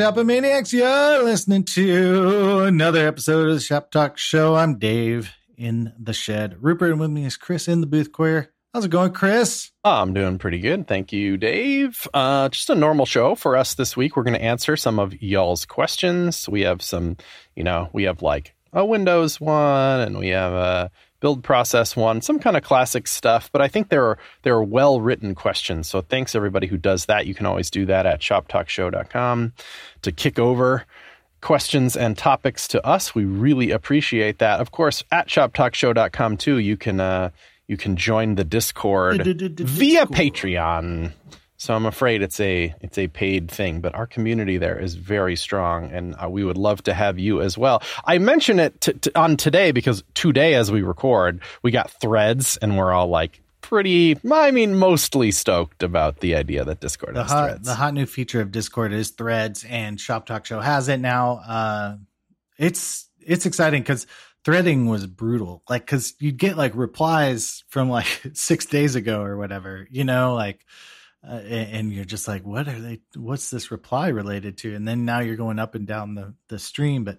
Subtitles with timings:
[0.00, 0.72] Shopomaniacs.
[0.72, 4.54] You're listening to another episode of the Shop Talk Show.
[4.54, 6.56] I'm Dave in the shed.
[6.58, 8.46] Rupert and with me is Chris in the booth Coyier.
[8.72, 9.72] How's it going, Chris?
[9.84, 10.88] I'm doing pretty good.
[10.88, 12.08] Thank you, Dave.
[12.14, 14.16] Uh, just a normal show for us this week.
[14.16, 16.48] We're going to answer some of y'all's questions.
[16.48, 17.18] We have some,
[17.54, 22.20] you know, we have like a Windows one and we have a build process one,
[22.22, 25.88] some kind of classic stuff, but I think there are there are well written questions.
[25.88, 27.26] So thanks everybody who does that.
[27.26, 29.52] You can always do that at shoptalkshow.com
[30.02, 30.86] to kick over
[31.40, 33.14] questions and topics to us.
[33.14, 34.60] We really appreciate that.
[34.60, 37.30] Of course, at shoptalkshow.com too, you can uh,
[37.66, 41.12] you can join the Discord via Patreon.
[41.60, 45.36] So I'm afraid it's a it's a paid thing, but our community there is very
[45.36, 47.82] strong, and uh, we would love to have you as well.
[48.06, 52.56] I mention it t- t- on today because today, as we record, we got threads,
[52.62, 54.18] and we're all like pretty.
[54.32, 57.66] I mean, mostly stoked about the idea that Discord the has hot, threads.
[57.66, 61.42] The hot new feature of Discord is threads, and Shop Talk Show has it now.
[61.46, 61.96] Uh,
[62.56, 64.06] it's it's exciting because
[64.46, 65.62] threading was brutal.
[65.68, 70.34] Like, because you'd get like replies from like six days ago or whatever, you know,
[70.34, 70.64] like
[71.26, 73.00] uh, and you're just like, what are they?
[73.14, 74.74] What's this reply related to?
[74.74, 77.18] And then now you're going up and down the the stream, but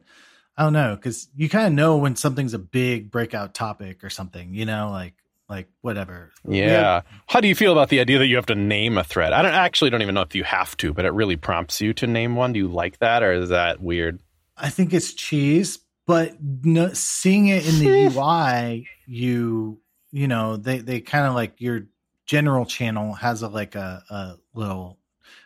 [0.58, 4.10] I don't know because you kind of know when something's a big breakout topic or
[4.10, 5.14] something, you know, like
[5.48, 6.32] like whatever.
[6.48, 7.02] Yeah.
[7.28, 9.34] How do you feel about the idea that you have to name a thread?
[9.34, 11.80] I don't I actually don't even know if you have to, but it really prompts
[11.80, 12.54] you to name one.
[12.54, 14.20] Do you like that, or is that weird?
[14.58, 19.80] I think it's cheese, but no, seeing it in the UI, you
[20.12, 21.88] you know they they kind of like your
[22.32, 24.98] general channel has a like a, a little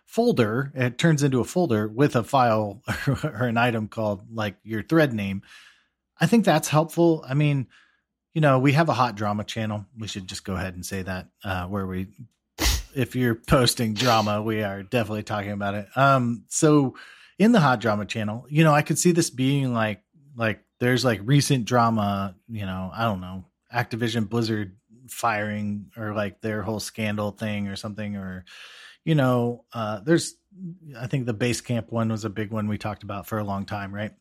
[0.05, 0.71] folder.
[0.75, 2.83] It turns into a folder with a file
[3.23, 5.41] or an item called like your thread name.
[6.21, 7.25] I think that's helpful.
[7.27, 7.65] I mean
[8.35, 9.87] you know we have a hot drama channel.
[9.97, 12.05] We should just go ahead and say that uh, where we
[12.93, 15.87] if you're posting drama we are definitely talking about it.
[15.95, 16.95] Um so
[17.39, 20.01] in the hot drama channel you know i could see this being like
[20.37, 23.43] like there's like recent drama you know i don't know
[23.73, 24.77] activision blizzard
[25.09, 28.45] firing or like their whole scandal thing or something or
[29.03, 30.35] you know uh there's
[30.97, 33.43] i think the base camp one was a big one we talked about for a
[33.43, 34.13] long time right?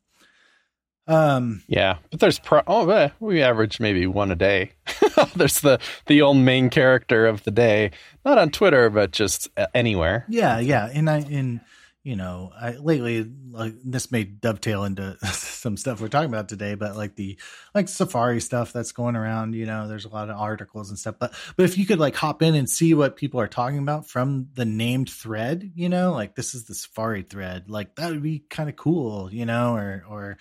[1.06, 4.73] Um yeah but there's pro oh eh, we average maybe one a day.
[5.37, 7.91] There's the the old main character of the day
[8.25, 10.25] not on twitter but just uh, anywhere.
[10.28, 11.61] Yeah yeah and i in
[12.05, 16.75] you know, I, lately, like this may dovetail into some stuff we're talking about today,
[16.75, 17.39] but like the
[17.75, 21.15] like Safari stuff that's going around, you know, there's a lot of articles and stuff.
[21.19, 24.07] But but if you could like hop in and see what people are talking about
[24.07, 28.23] from the named thread, you know, like this is the Safari thread, like that would
[28.23, 30.37] be kind of cool, you know, or or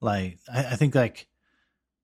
[0.00, 1.28] like I, I think like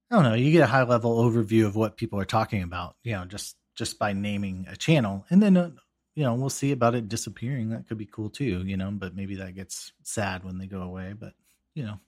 [0.09, 2.94] I don't know, you get a high level overview of what people are talking about,
[3.03, 5.56] you know, just just by naming a channel, and then.
[5.56, 5.71] Uh,
[6.15, 7.71] you know, we'll see about it disappearing.
[7.71, 10.82] That could be cool too, you know, but maybe that gets sad when they go
[10.82, 11.15] away.
[11.19, 11.34] But,
[11.75, 12.00] you know,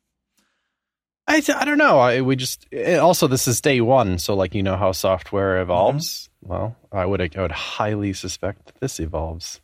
[1.26, 1.98] I, I don't know.
[1.98, 5.60] I, we just it, also this is day one, so like you know how software
[5.60, 6.28] evolves.
[6.44, 6.52] Mm-hmm.
[6.52, 9.60] Well, I would I would highly suspect that this evolves.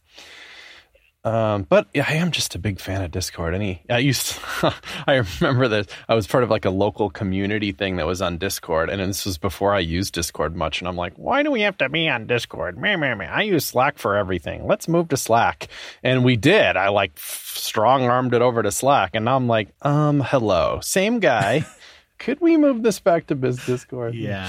[1.28, 3.54] Um, but yeah, I am just a big fan of Discord.
[3.54, 4.74] Any, I used, to,
[5.06, 8.38] I remember that I was part of like a local community thing that was on
[8.38, 10.80] Discord, and this was before I used Discord much.
[10.80, 12.78] And I'm like, why do we have to be on Discord?
[12.78, 14.66] Man, man, man, I use Slack for everything.
[14.66, 15.68] Let's move to Slack,
[16.02, 16.78] and we did.
[16.78, 20.80] I like f- strong armed it over to Slack, and now I'm like, um, hello,
[20.82, 21.66] same guy.
[22.18, 24.14] Could we move this back to Biz Discord?
[24.14, 24.46] Yeah,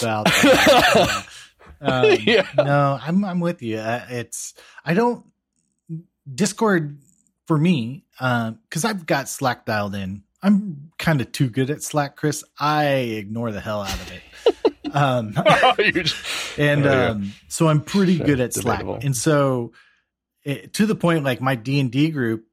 [0.00, 1.26] about that.
[1.80, 2.46] um, yeah.
[2.56, 3.78] No, I'm I'm with you.
[3.78, 5.26] Uh, it's I don't
[6.32, 6.98] Discord
[7.46, 10.22] for me, because uh, I've got Slack dialed in.
[10.42, 12.44] I'm kind of too good at Slack, Chris.
[12.58, 14.22] I ignore the hell out of it.
[14.92, 15.34] Um,
[16.58, 18.84] and um, so I'm pretty good at Slack.
[19.02, 19.72] And so
[20.42, 22.46] it, to the point, like my D and D group,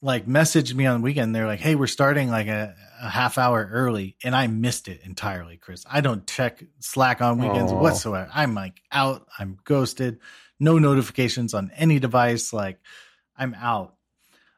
[0.00, 1.34] like messaged me on the weekend.
[1.34, 5.00] They're like, "Hey, we're starting like a, a, half hour early," and I missed it
[5.02, 5.84] entirely, Chris.
[5.90, 7.80] I don't check Slack on weekends Aww.
[7.80, 8.30] whatsoever.
[8.32, 9.26] I'm like out.
[9.38, 10.20] I'm ghosted.
[10.60, 12.52] No notifications on any device.
[12.52, 12.78] Like
[13.38, 13.94] I'm out.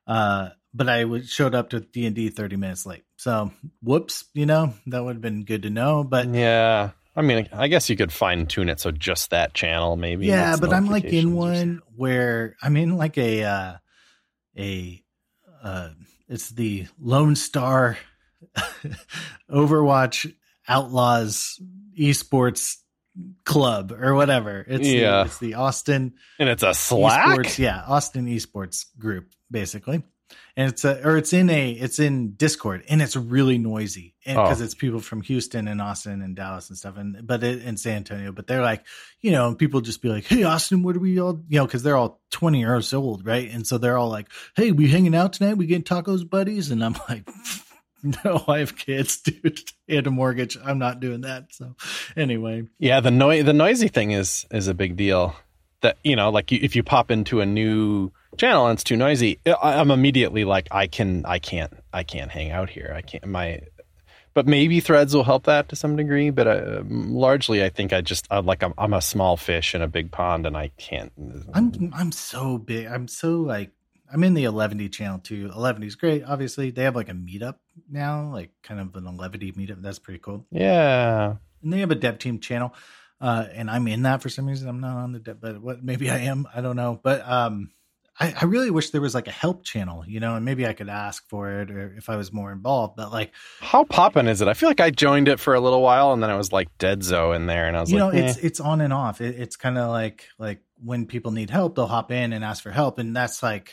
[0.07, 3.05] Uh, but I showed up to D and D 30 minutes late.
[3.17, 6.05] So whoops, you know that would have been good to know.
[6.05, 9.97] But yeah, I mean, I guess you could fine tune it so just that channel
[9.97, 10.27] maybe.
[10.27, 13.73] Yeah, but I'm like in one where I'm in like a uh,
[14.57, 15.03] a
[15.63, 15.91] uh,
[16.29, 17.99] it's the Lone Star
[19.51, 20.33] Overwatch
[20.69, 21.61] Outlaws
[21.99, 22.77] esports
[23.45, 24.65] club or whatever.
[24.69, 25.21] It's yeah.
[25.21, 27.39] the, it's the Austin and it's a Slack.
[27.39, 30.03] Esports, yeah, Austin esports group basically.
[30.57, 34.61] and it's a or it's in a it's in Discord, and it's really noisy, because
[34.61, 34.65] Oh.
[34.65, 37.97] it's people from Houston and Austin and Dallas and stuff, and but it, in San
[37.99, 38.85] Antonio, but they're like,
[39.21, 41.67] you know, and people just be like, "Hey, Austin, what are we all?" You know,
[41.67, 43.51] because they're all twenty years old, right?
[43.51, 45.55] And so they're all like, "Hey, we hanging out tonight?
[45.55, 47.29] We getting tacos, buddies?" And I'm like.
[48.25, 50.57] No, I have kids, dude, and a mortgage.
[50.65, 51.53] I'm not doing that.
[51.53, 51.75] So,
[52.17, 55.35] anyway, Yeah, the noi- the noisy thing is is a big deal.
[55.83, 58.97] That you know, like you, if you pop into a new channel and it's too
[58.97, 62.93] noisy, I, I'm immediately like, I can, I can't, I can't hang out here.
[62.95, 63.25] I can't.
[63.27, 63.61] My,
[64.35, 66.31] but maybe threads will help that to some degree.
[66.31, 69.83] But uh, largely, I think I just I, like I'm, I'm a small fish in
[69.83, 71.13] a big pond, and I can't.
[71.55, 72.87] I'm I'm so big.
[72.87, 73.71] I'm so like
[74.13, 75.51] I'm in the Eleventy channel too.
[75.55, 76.25] Eleventy is great.
[76.25, 77.57] Obviously, they have like a meetup
[77.91, 79.83] now, like kind of an Eleventy meetup.
[79.83, 80.47] That's pretty cool.
[80.51, 82.75] yeah, And they have a dev team channel,
[83.21, 84.69] uh, and I'm in that for some reason.
[84.69, 86.49] I'm not on the dev, but what maybe I am.
[86.55, 86.99] I don't know.
[87.03, 87.71] But um,
[88.19, 90.75] I, I really wish there was like a help channel, you know, and maybe I
[90.75, 92.97] could ask for it or if I was more involved.
[92.97, 94.49] But like, how poppin' is it?
[94.49, 96.69] I feel like I joined it for a little while, and then it was like
[96.79, 98.29] dead zo in there, and I was like, you know, eh.
[98.29, 99.21] it's it's on and off.
[99.23, 102.63] It, it's kind of like like when people need help, they'll hop in and ask
[102.63, 103.73] for help, and that's like,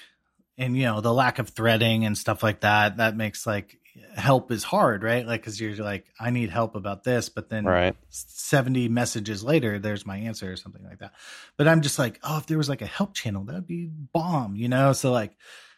[0.58, 3.80] and you know, the lack of threading and stuff like that that makes like
[4.16, 5.26] help is hard, right?
[5.26, 7.96] Like, because you're like, I need help about this, but then right.
[8.10, 11.14] 70 messages later, there's my answer or something like that.
[11.58, 14.56] But I'm just like, oh, if there was like a help channel, that'd be bomb,
[14.56, 14.94] you know?
[14.94, 15.32] So like,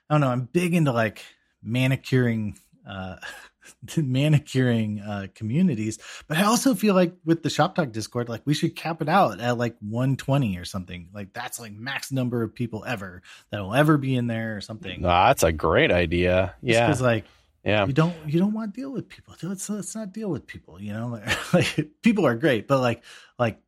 [0.10, 1.22] I don't know, I'm big into like
[1.62, 3.18] manicuring, uh,
[3.98, 6.00] manicuring uh communities.
[6.28, 9.10] But i also feel like with the shop talk discord like we should cap it
[9.10, 11.10] out at like 120 or something.
[11.14, 13.22] Like that's like max number of people ever
[13.52, 15.04] that will ever be in there or something.
[15.06, 16.56] Ah, that's a great idea.
[16.62, 17.26] Yeah, because like
[17.64, 17.86] yeah.
[17.86, 19.36] you don't you don't want to deal with people.
[19.42, 21.22] Let's let's not deal with people you know?
[21.54, 23.04] Like people are great but like
[23.38, 23.60] like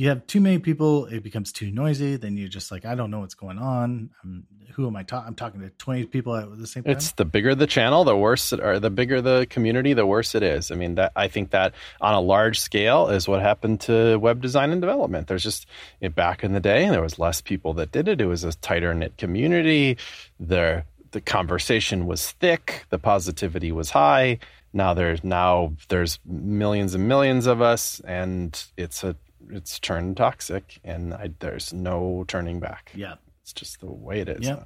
[0.00, 3.10] you have too many people it becomes too noisy then you're just like i don't
[3.10, 6.58] know what's going on I'm, who am i talking i'm talking to 20 people at
[6.58, 9.46] the same time It's the bigger the channel, the worse it, or the bigger the
[9.50, 10.70] community, the worse it is.
[10.70, 14.40] I mean, that I think that on a large scale is what happened to web
[14.40, 15.26] design and development.
[15.26, 15.66] There's just
[16.00, 18.20] it, back in the day, there was less people that did it.
[18.20, 19.98] It was a tighter knit community.
[20.38, 22.86] The the conversation was thick.
[22.90, 24.38] The positivity was high.
[24.72, 29.16] Now there's now there's millions and millions of us, and it's a
[29.48, 32.92] it's turned toxic, and I, there's no turning back.
[32.94, 34.46] yeah It's just the way it is.
[34.46, 34.64] Yeah.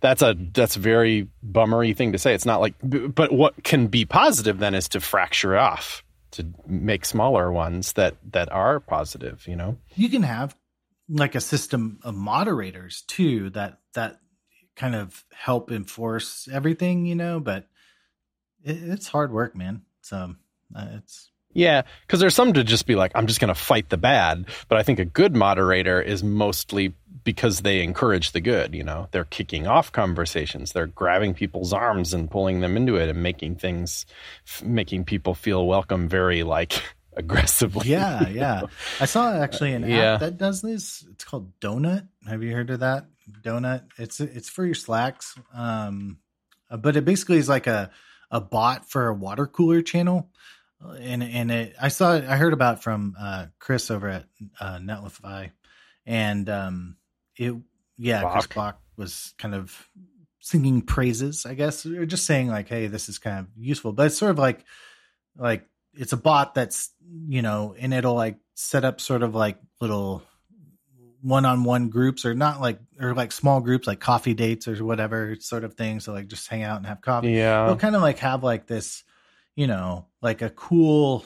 [0.00, 2.34] That's a that's a very bummery thing to say.
[2.34, 7.04] It's not like, but what can be positive then is to fracture off to make
[7.04, 9.46] smaller ones that that are positive.
[9.46, 9.78] You know.
[9.94, 10.56] you can have
[11.08, 14.18] like a system of moderators too that that
[14.76, 17.66] kind of help enforce everything you know but
[18.64, 20.34] it, it's hard work man so
[20.74, 23.88] uh, it's Yeah, because there's some to just be like, I'm just going to fight
[23.90, 24.46] the bad.
[24.68, 26.94] But I think a good moderator is mostly
[27.24, 28.74] because they encourage the good.
[28.74, 33.08] You know, they're kicking off conversations, they're grabbing people's arms and pulling them into it,
[33.08, 34.06] and making things,
[34.46, 36.82] f- making people feel welcome very like
[37.14, 37.86] aggressively.
[37.90, 38.62] yeah yeah
[38.98, 40.14] i saw actually an Yeah.
[40.14, 43.04] app that does this it's called donut have you heard of that
[43.42, 46.16] donut it's it's for your slacks um
[46.70, 47.90] uh, but it basically is like a
[48.30, 50.30] a bot for a water cooler channel
[51.00, 54.24] and and it i saw i heard about it from uh chris over at
[54.60, 55.50] uh netlify
[56.06, 56.96] and um
[57.36, 57.54] it
[57.96, 58.54] yeah chris Bach.
[58.54, 59.88] Bach was kind of
[60.40, 64.06] singing praises i guess or just saying like hey this is kind of useful but
[64.06, 64.64] it's sort of like
[65.36, 66.90] like it's a bot that's
[67.28, 70.22] you know and it'll like set up sort of like little
[71.22, 75.62] one-on-one groups or not like or like small groups like coffee dates or whatever sort
[75.62, 77.66] of thing so like just hang out and have coffee Yeah.
[77.66, 79.04] they'll kind of like have like this
[79.56, 81.24] you know like a cool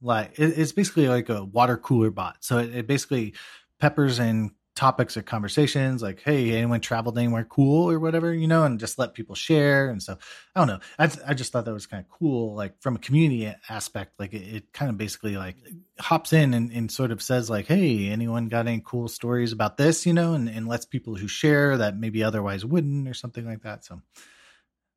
[0.00, 2.36] like it, it's basically like a water cooler bot.
[2.40, 3.34] So it, it basically
[3.80, 8.34] peppers in topics or conversations like hey anyone traveled anywhere cool or whatever?
[8.34, 10.18] you know and just let people share and so
[10.54, 10.80] i don't know.
[10.98, 14.34] I, I just thought that was kind of cool like from a community aspect like
[14.34, 15.56] it, it kind of basically like
[16.00, 19.76] hops in and, and sort of says like hey anyone got any cool stories about
[19.76, 20.06] this?
[20.06, 23.62] you know and, and lets people who share that maybe otherwise wouldn't or something like
[23.62, 24.02] that so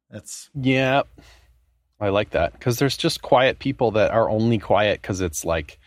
[0.09, 1.03] that's Yeah.
[1.99, 5.79] I like that because there's just quiet people that are only quiet because it's like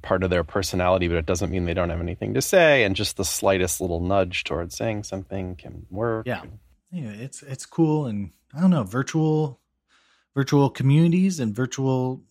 [0.00, 2.84] part of their personality, but it doesn't mean they don't have anything to say.
[2.84, 6.26] And just the slightest little nudge towards saying something can work.
[6.26, 6.42] Yeah.
[6.90, 9.60] yeah, it's it's cool and I don't know, virtual
[10.34, 12.22] virtual communities and virtual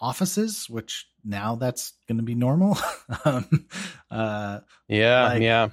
[0.00, 2.76] offices, which now that's going to be normal.
[3.24, 3.66] um,
[4.10, 5.24] uh, Yeah.
[5.24, 5.68] Like- yeah.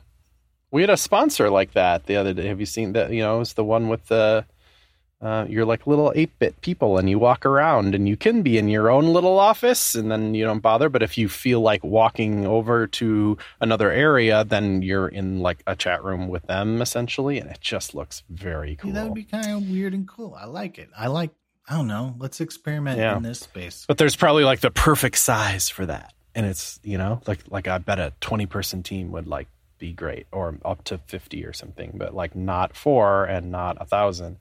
[0.70, 2.48] We had a sponsor like that the other day.
[2.48, 3.12] Have you seen that?
[3.12, 4.46] You know, it's the one with the,
[5.22, 8.68] uh, you're like little 8-bit people and you walk around and you can be in
[8.68, 12.46] your own little office and then you don't bother but if you feel like walking
[12.46, 17.50] over to another area then you're in like a chat room with them essentially and
[17.52, 20.34] it just looks very cool Yeah, that would be kind of weird and cool.
[20.34, 20.90] I like it.
[20.98, 21.30] I like.
[21.70, 22.16] I don't know.
[22.18, 23.16] Let's experiment Yeah.
[23.16, 23.86] in this space.
[23.88, 27.68] but there's probably like the perfect size for that and it's you know like like
[27.68, 29.48] i bet a 20 person team would like
[29.78, 33.86] be great or up to 50 or something but like not four and not a
[33.86, 34.38] thousand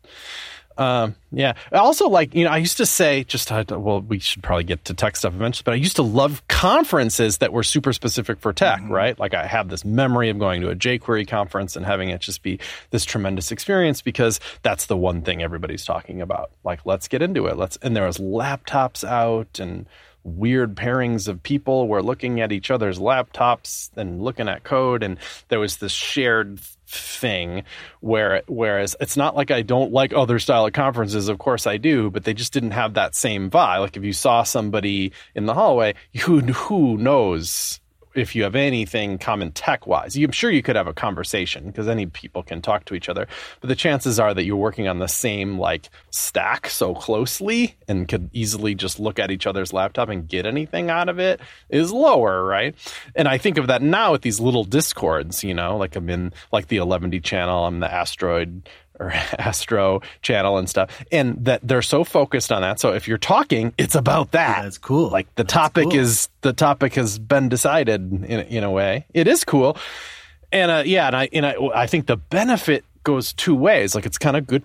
[0.80, 1.52] um yeah.
[1.72, 4.94] Also like you know i used to say just well we should probably get to
[4.94, 8.80] tech stuff eventually but i used to love conferences that were super specific for tech
[8.88, 9.18] right?
[9.18, 12.42] Like i have this memory of going to a jquery conference and having it just
[12.42, 12.58] be
[12.90, 16.50] this tremendous experience because that's the one thing everybody's talking about.
[16.64, 17.56] Like let's get into it.
[17.56, 19.86] Let's and there was laptops out and
[20.22, 25.18] weird pairings of people were looking at each other's laptops and looking at code and
[25.48, 27.62] there was this shared thing
[28.00, 31.28] where whereas it's not like I don't like other style of conferences.
[31.28, 33.80] Of course I do but they just didn't have that same vibe.
[33.80, 37.80] Like if you saw somebody in the hallway who who knows
[38.14, 40.16] if you have anything common tech wise.
[40.16, 43.26] I'm sure you could have a conversation because any people can talk to each other,
[43.60, 48.08] but the chances are that you're working on the same like stack so closely and
[48.08, 51.92] could easily just look at each other's laptop and get anything out of it is
[51.92, 52.74] lower, right?
[53.14, 56.32] And I think of that now with these little discords, you know, like I'm in
[56.52, 58.68] like the Eleventy channel, I'm the asteroid
[59.00, 62.78] or Astro channel and stuff, and that they're so focused on that.
[62.78, 64.62] So if you're talking, it's about that.
[64.62, 65.08] That's cool.
[65.08, 65.98] Like the That's topic cool.
[65.98, 69.06] is the topic has been decided in in a way.
[69.14, 69.76] It is cool,
[70.52, 73.94] and uh, yeah, and I and I I think the benefit goes two ways.
[73.94, 74.62] Like it's kind of good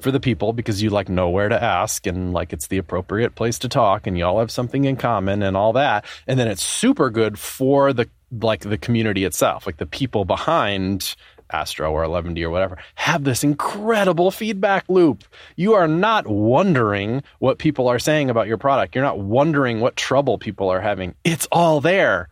[0.00, 3.34] for the people because you like know where to ask and like it's the appropriate
[3.34, 6.48] place to talk and you all have something in common and all that and then
[6.48, 8.08] it's super good for the
[8.40, 11.14] like the community itself like the people behind
[11.54, 15.24] astro or Eleventy or whatever have this incredible feedback loop
[15.56, 19.96] you are not wondering what people are saying about your product you're not wondering what
[19.96, 22.28] trouble people are having it's all there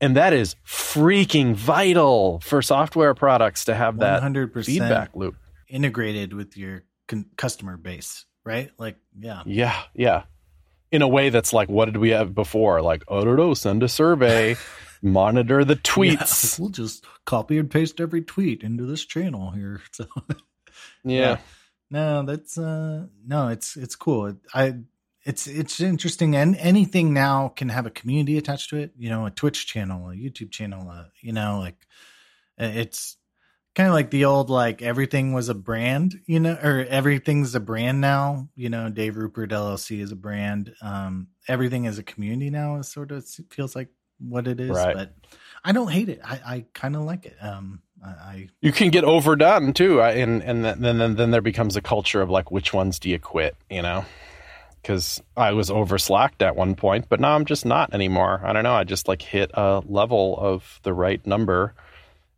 [0.00, 5.36] and that is freaking vital for software products to have that 100% feedback loop
[5.68, 8.70] integrated with your con- customer base, right?
[8.78, 9.42] Like, yeah.
[9.46, 10.24] Yeah, yeah.
[10.92, 12.80] In a way that's like, what did we have before?
[12.80, 14.56] Like, oh, no, no, send a survey,
[15.04, 16.58] monitor the Yeah, tweets.
[16.58, 19.80] we'll just copy and paste every tweet into this channel here.
[19.92, 20.06] So
[21.04, 21.38] Yeah.
[21.90, 24.34] no, that's uh no, it's it's cool.
[24.54, 24.74] I
[25.24, 29.26] it's it's interesting and anything now can have a community attached to it, you know,
[29.26, 31.86] a Twitch channel, a YouTube channel, uh, you know, like
[32.60, 33.16] uh, it's
[33.74, 37.60] kind of like the old like everything was a brand, you know, or everything's a
[37.60, 40.74] brand now, you know, Dave Rupert LLC is a brand.
[40.82, 44.94] Um everything is a community now is sort of feels like what it is, Right.
[44.94, 45.12] but
[45.64, 46.20] I don't hate it.
[46.24, 47.36] I I kind of like it.
[47.40, 51.40] Um I, I You can get overdone too, I- and and then then then there
[51.42, 53.56] becomes a culture of like, which ones do you quit?
[53.70, 54.04] You know,
[54.82, 58.42] because I was over slacked at one point, but now I'm just not anymore.
[58.44, 58.74] I don't know.
[58.74, 61.74] I just like hit a level of the right number,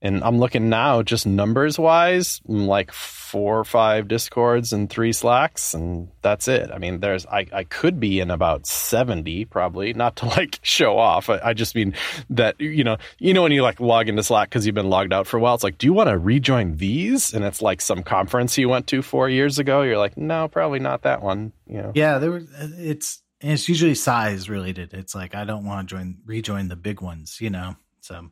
[0.03, 5.75] and I'm looking now just numbers wise, like four or five discords and three slacks,
[5.75, 6.71] and that's it.
[6.71, 10.99] I mean, there's I I could be in about seventy probably, not to like show
[10.99, 11.31] off.
[11.31, 11.95] I, I just mean
[12.31, 15.13] that you know you know when you like log into Slack because you've been logged
[15.13, 17.33] out for a while, it's like, do you want to rejoin these?
[17.33, 19.83] And it's like some conference you went to four years ago.
[19.83, 21.53] You're like, no, probably not that one.
[21.67, 21.93] You know.
[21.95, 22.45] Yeah, there was.
[22.53, 24.95] Uh, it's and it's usually size related.
[24.95, 27.77] It's like I don't want to join rejoin the big ones, you know.
[28.01, 28.29] So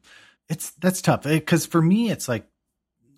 [0.49, 2.47] it's that's tough because for me, it's like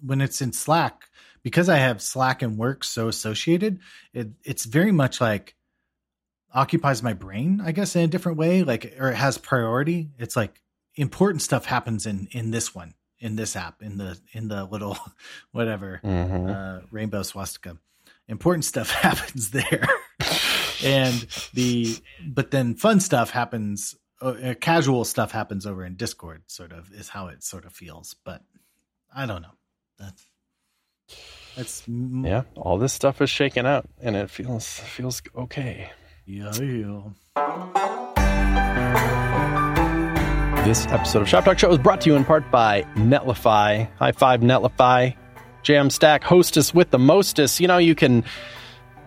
[0.02, 1.08] when it's in Slack
[1.42, 3.80] because I have Slack and work so associated.
[4.12, 5.54] It it's very much like
[6.52, 8.62] occupies my brain, I guess, in a different way.
[8.62, 10.10] Like or it has priority.
[10.18, 10.60] It's like
[10.94, 14.98] important stuff happens in in this one in this app in the in the little
[15.52, 16.50] whatever Mhm.
[16.82, 17.78] uh, rainbow swastika.
[18.28, 19.88] Important stuff happens there,
[20.84, 23.94] and the but then fun stuff happens.
[24.20, 26.42] Uh, casual stuff happens over in Discord.
[26.46, 28.42] Sort of is how it sort of feels, but
[29.14, 29.54] I don't know.
[29.98, 30.26] That's
[31.56, 35.90] that's Yeah, all this stuff is shaken out, and it feels feels okay.
[36.24, 37.02] yeah, yeah.
[40.64, 43.88] This episode of Shop Talk Show is brought to you in part by Netlify.
[43.98, 45.14] High five, Netlify.
[45.62, 47.60] Jamstack, hostess with the mostest.
[47.60, 48.24] You know, you can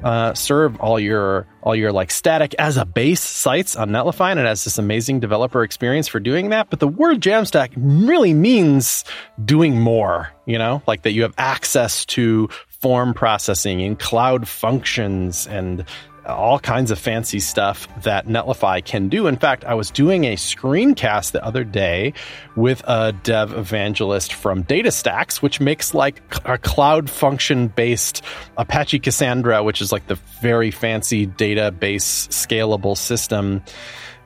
[0.03, 4.39] uh, serve all your all your like static as a base sites on Netlify, and
[4.39, 6.69] it has this amazing developer experience for doing that.
[6.69, 9.03] But the word Jamstack really means
[9.43, 10.31] doing more.
[10.45, 15.85] You know, like that you have access to form processing and cloud functions and
[16.25, 19.27] all kinds of fancy stuff that Netlify can do.
[19.27, 22.13] In fact, I was doing a screencast the other day
[22.55, 28.23] with a dev evangelist from DataStax, which makes like a cloud function based
[28.57, 33.63] Apache Cassandra, which is like the very fancy database scalable system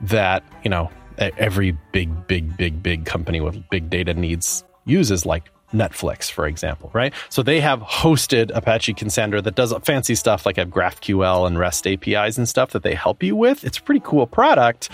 [0.00, 5.50] that, you know, every big, big, big, big company with big data needs uses like
[5.74, 7.12] Netflix, for example, right?
[7.28, 11.86] So they have hosted Apache Cassandra that does fancy stuff like have GraphQL and REST
[11.86, 13.64] APIs and stuff that they help you with.
[13.64, 14.88] It's a pretty cool product.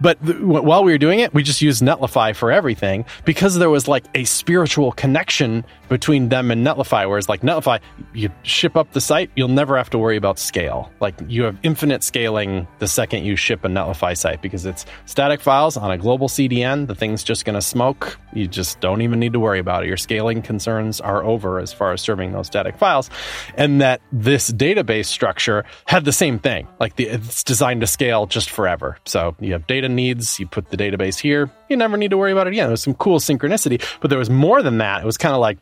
[0.00, 3.70] But th- while we were doing it, we just used Netlify for everything because there
[3.70, 7.08] was like a spiritual connection between them and Netlify.
[7.08, 7.80] Whereas like Netlify,
[8.12, 10.90] you ship up the site, you'll never have to worry about scale.
[11.00, 15.40] Like you have infinite scaling the second you ship a Netlify site because it's static
[15.40, 16.86] files on a global CDN.
[16.86, 18.18] The thing's just going to smoke.
[18.32, 19.88] You just don't even need to worry about it.
[19.88, 23.10] Your scaling concerns are over as far as serving those static files.
[23.56, 26.68] And that this database structure had the same thing.
[26.78, 28.98] Like the, it's designed to scale just forever.
[29.04, 32.32] So you have data needs, you put the database here, you never need to worry
[32.32, 32.66] about it again.
[32.66, 35.02] There was some cool synchronicity, but there was more than that.
[35.02, 35.58] It was kind of like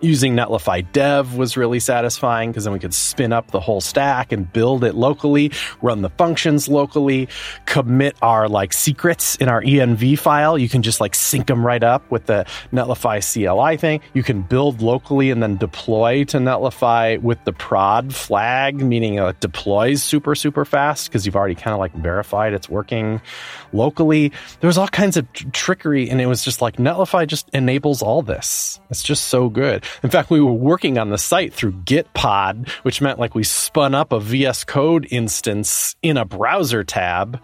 [0.00, 4.32] Using Netlify Dev was really satisfying because then we could spin up the whole stack
[4.32, 7.28] and build it locally, run the functions locally,
[7.66, 10.58] commit our like secrets in our env file.
[10.58, 14.00] You can just like sync them right up with the Netlify CLI thing.
[14.12, 19.40] You can build locally and then deploy to Netlify with the prod flag, meaning it
[19.40, 23.20] deploys super, super fast because you've already kind of like verified it's working
[23.72, 24.32] locally.
[24.60, 28.02] There was all kinds of tr- trickery and it was just like Netlify just enables
[28.02, 28.80] all this.
[28.90, 29.83] It's just so good.
[30.02, 33.94] In fact, we were working on the site through Gitpod, which meant like we spun
[33.94, 37.40] up a VS Code instance in a browser tab,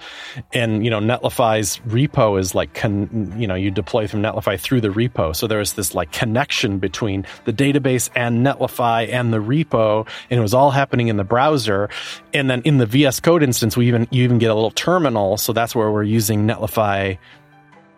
[0.53, 4.81] and you know Netlify's repo is like con- you know you deploy from Netlify through
[4.81, 5.35] the repo.
[5.35, 10.39] So there was this like connection between the database and Netlify and the repo, and
[10.39, 11.89] it was all happening in the browser.
[12.33, 15.37] And then in the VS Code instance, we even you even get a little terminal,
[15.37, 17.19] so that's where we're using Netlify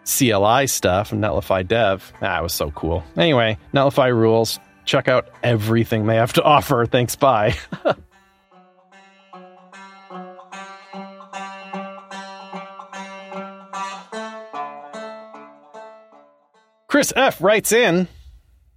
[0.04, 2.12] CLI stuff and Netlify Dev.
[2.20, 3.04] Ah, was so cool.
[3.16, 4.58] Anyway, Netlify rules.
[4.84, 6.86] Check out everything they have to offer.
[6.86, 7.16] Thanks.
[7.16, 7.54] Bye.
[16.88, 18.06] Chris F writes in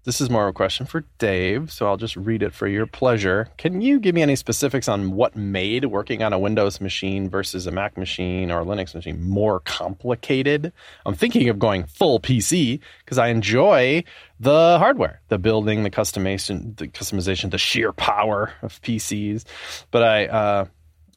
[0.06, 2.86] this is more of a question for Dave, so I'll just read it for your
[2.86, 3.50] pleasure.
[3.58, 7.66] Can you give me any specifics on what made working on a Windows machine versus
[7.66, 10.72] a Mac machine or Linux machine more complicated?
[11.08, 14.04] I'm thinking of going full PC because I enjoy
[14.40, 19.44] the hardware, the building, the customization, the customization, the sheer power of PCs.
[19.90, 20.66] But I, uh,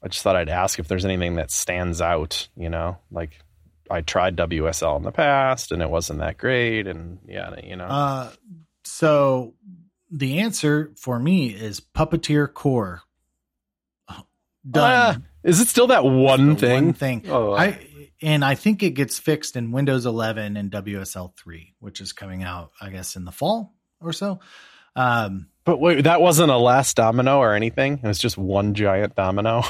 [0.02, 2.48] I just thought I'd ask if there's anything that stands out.
[2.56, 3.38] You know, like
[3.90, 7.84] I tried WSL in the past and it wasn't that great, and yeah, you know.
[7.84, 8.30] Uh,
[8.98, 9.54] so
[10.10, 13.02] the answer for me is Puppeteer Core.
[14.68, 14.92] Done.
[14.92, 16.86] Uh, is it still that one thing?
[16.86, 17.22] One thing.
[17.28, 17.78] Oh, I
[18.20, 22.42] and I think it gets fixed in Windows 11 and WSL 3, which is coming
[22.42, 24.40] out, I guess, in the fall or so.
[24.96, 28.00] Um, but wait, that wasn't a last domino or anything.
[28.02, 29.62] It was just one giant domino.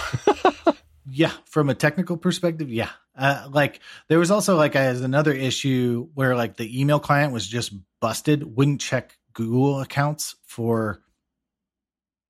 [1.10, 2.90] yeah, from a technical perspective, yeah.
[3.14, 7.46] Uh, like there was also like as another issue where like the email client was
[7.46, 11.00] just busted, wouldn't check Google accounts for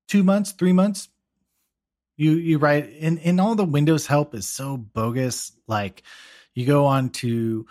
[0.09, 1.09] two months, three months.
[2.18, 5.53] You you write and, and all the Windows help is so bogus.
[5.66, 6.03] Like
[6.53, 7.66] you go on to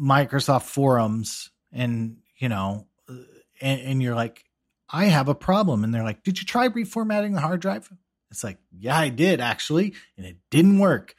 [0.00, 3.14] Microsoft forums and you know uh,
[3.60, 4.42] and, and you're like,
[4.88, 5.84] I have a problem.
[5.84, 7.92] And they're like, Did you try reformatting the hard drive?
[8.30, 11.14] It's like, yeah, I did actually, and it didn't work.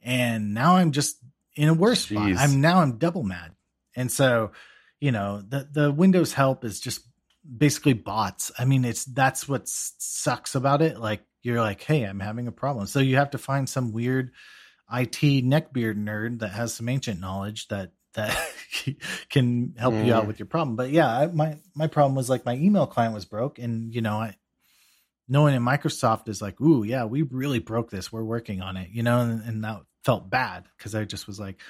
[0.00, 1.18] And now I'm just
[1.56, 2.36] in a worse Jeez.
[2.36, 2.48] spot.
[2.48, 3.56] I'm now I'm double mad.
[3.96, 4.52] And so
[5.00, 7.02] you know the the windows help is just
[7.56, 12.20] basically bots i mean it's that's what sucks about it like you're like hey i'm
[12.20, 14.32] having a problem so you have to find some weird
[14.90, 18.36] it neckbeard nerd that has some ancient knowledge that that
[19.30, 20.06] can help mm.
[20.06, 20.26] you out mm.
[20.26, 23.24] with your problem but yeah I, my my problem was like my email client was
[23.24, 24.36] broke and you know i
[25.28, 28.90] knowing in microsoft is like ooh yeah we really broke this we're working on it
[28.90, 31.60] you know and, and that felt bad because i just was like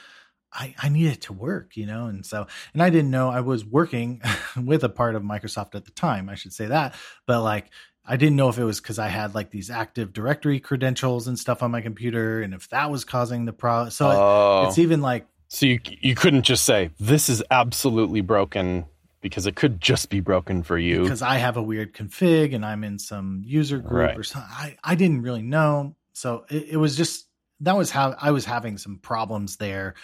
[0.52, 3.64] I, I needed to work, you know, and so, and I didn't know I was
[3.64, 4.22] working
[4.56, 6.28] with a part of Microsoft at the time.
[6.28, 6.94] I should say that,
[7.26, 7.70] but like,
[8.10, 11.38] I didn't know if it was because I had like these Active Directory credentials and
[11.38, 13.90] stuff on my computer, and if that was causing the problem.
[13.90, 14.62] So oh.
[14.64, 18.86] it, it's even like, so you you couldn't just say this is absolutely broken
[19.20, 22.64] because it could just be broken for you because I have a weird config and
[22.64, 24.16] I'm in some user group right.
[24.16, 24.50] or something.
[24.50, 27.26] I I didn't really know, so it, it was just
[27.60, 29.94] that was how I was having some problems there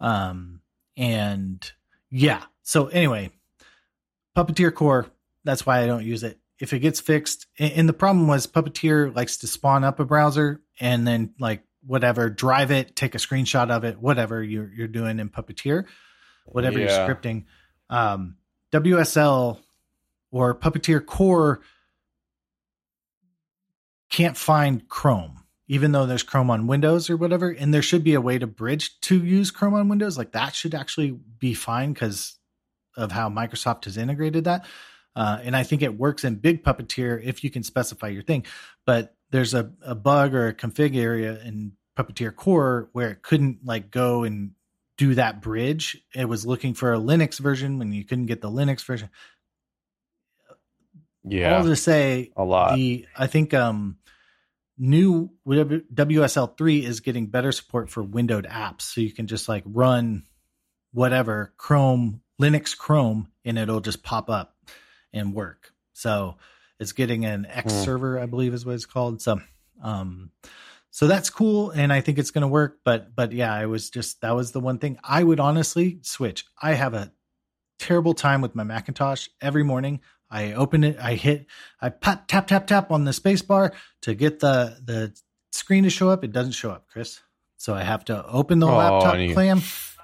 [0.00, 0.60] um,
[0.96, 1.70] and
[2.10, 2.42] yeah.
[2.62, 3.30] So anyway,
[4.36, 5.06] Puppeteer Core.
[5.44, 6.38] That's why I don't use it.
[6.58, 10.60] if it gets fixed, and the problem was Puppeteer likes to spawn up a browser
[10.78, 15.18] and then like whatever, drive it, take a screenshot of it, whatever you're you're doing
[15.18, 15.86] in Puppeteer,
[16.44, 17.06] whatever Yeah.
[17.06, 17.44] you're scripting.
[17.88, 18.36] Um,
[18.72, 19.58] WSL
[20.30, 21.60] or Puppeteer Core
[24.10, 25.39] can't find Chrome,
[25.70, 27.48] even though there's Chrome on Windows or whatever.
[27.48, 30.18] And there should be a way to bridge to use Chrome on Windows.
[30.18, 32.36] Like that should actually be fine because
[32.96, 34.66] of how Microsoft has integrated that.
[35.14, 38.46] Uh, and I think it works in Big Puppeteer if you can specify your thing.
[38.84, 43.64] But there's a, a bug or a config area in Puppeteer Core where it couldn't
[43.64, 44.50] like go and
[44.98, 46.02] do that bridge.
[46.12, 49.08] It was looking for a Linux version when you couldn't get the Linux version.
[51.22, 52.74] Yeah, All to say, a lot.
[52.74, 53.98] the I think um
[54.80, 59.62] new W- WSL3 is getting better support for windowed apps so you can just like
[59.66, 60.24] run
[60.92, 64.56] whatever Chrome Linux Chrome and it'll just pop up
[65.12, 65.72] and work.
[65.92, 66.36] So
[66.80, 67.80] it's getting an X Hmm.
[67.84, 69.20] server I believe is what it's called.
[69.20, 69.40] So
[69.82, 70.30] um
[70.90, 73.90] so that's cool and I think it's going to work but but yeah, I was
[73.90, 76.46] just that was the one thing I would honestly switch.
[76.60, 77.12] I have a
[77.78, 80.00] terrible time with my Macintosh every morning.
[80.30, 81.46] I open it, I hit,
[81.80, 85.14] I pat, tap tap tap on the space bar to get the the
[85.52, 86.22] screen to show up.
[86.24, 87.20] It doesn't show up, Chris.
[87.56, 89.60] So I have to open the Oh, laptop you- clam,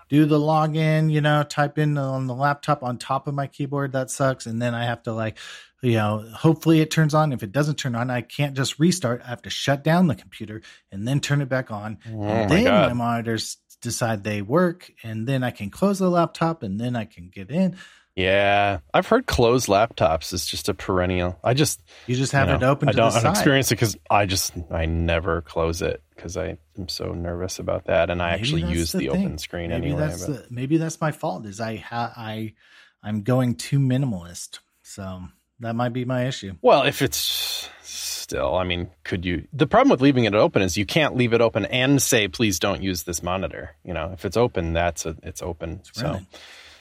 [0.09, 3.93] do the login, you know, type in on the laptop on top of my keyboard.
[3.93, 4.47] That sucks.
[4.47, 5.39] And then I have to like,
[5.83, 7.33] you know, hopefully it turns on.
[7.33, 9.23] If it doesn't turn on, I can't just restart.
[9.25, 10.61] I have to shut down the computer
[10.93, 11.99] and then turn it back on.
[12.09, 12.89] Oh and my then god.
[12.89, 14.91] my monitors decide they work.
[15.03, 17.77] And then I can close the laptop and then I can get in.
[18.17, 21.39] Yeah, I've heard closed laptops is just a perennial.
[21.45, 23.31] I just You just you have know, it open I don't the side.
[23.31, 27.85] experience it because I just I never close it because I am so nervous about
[27.85, 29.11] that, and I Maybe actually use the, thing.
[29.11, 30.01] open screen maybe anyway.
[30.01, 31.45] That's the, maybe that's my fault.
[31.45, 32.55] Is I ha- I
[33.03, 34.61] I'm going too minimalist.
[34.83, 35.21] So
[35.61, 36.55] that might be my issue.
[36.63, 39.47] Well, if it's still, I mean, could you?
[39.53, 42.59] The problem with leaving it open is you can't leave it open and say, "Please
[42.61, 45.83] don't use this monitor." You know, if it's open, that's a, it's open.
[45.93, 46.27] So Really.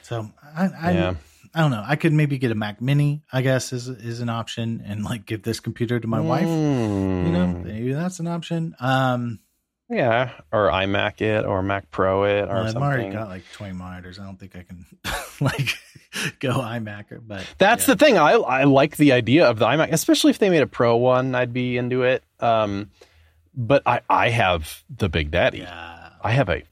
[0.02, 1.14] So I I, Yeah.
[1.56, 1.82] I don't know.
[1.84, 3.22] I could maybe get a Mac Mini.
[3.32, 6.42] I guess is is an option, and like give this computer to my wife.
[6.46, 6.48] You
[7.32, 8.74] know, Mm, maybe that's an option.
[8.78, 9.40] Um,
[9.88, 12.82] yeah, or iMac it, or Mac Pro it, or well, I've something.
[12.82, 14.18] already got like twenty monitors.
[14.18, 14.84] I don't think I can
[15.40, 15.70] like
[16.40, 17.20] go iMac or.
[17.20, 17.94] But That's yeah.
[17.94, 18.18] the thing.
[18.18, 21.34] I I like the idea of the iMac, especially if they made a Pro one.
[21.34, 22.22] I'd be into it.
[22.38, 22.90] Um,
[23.54, 25.58] but I I have the Big Daddy.
[25.60, 26.10] yeah.
[26.22, 26.62] I have a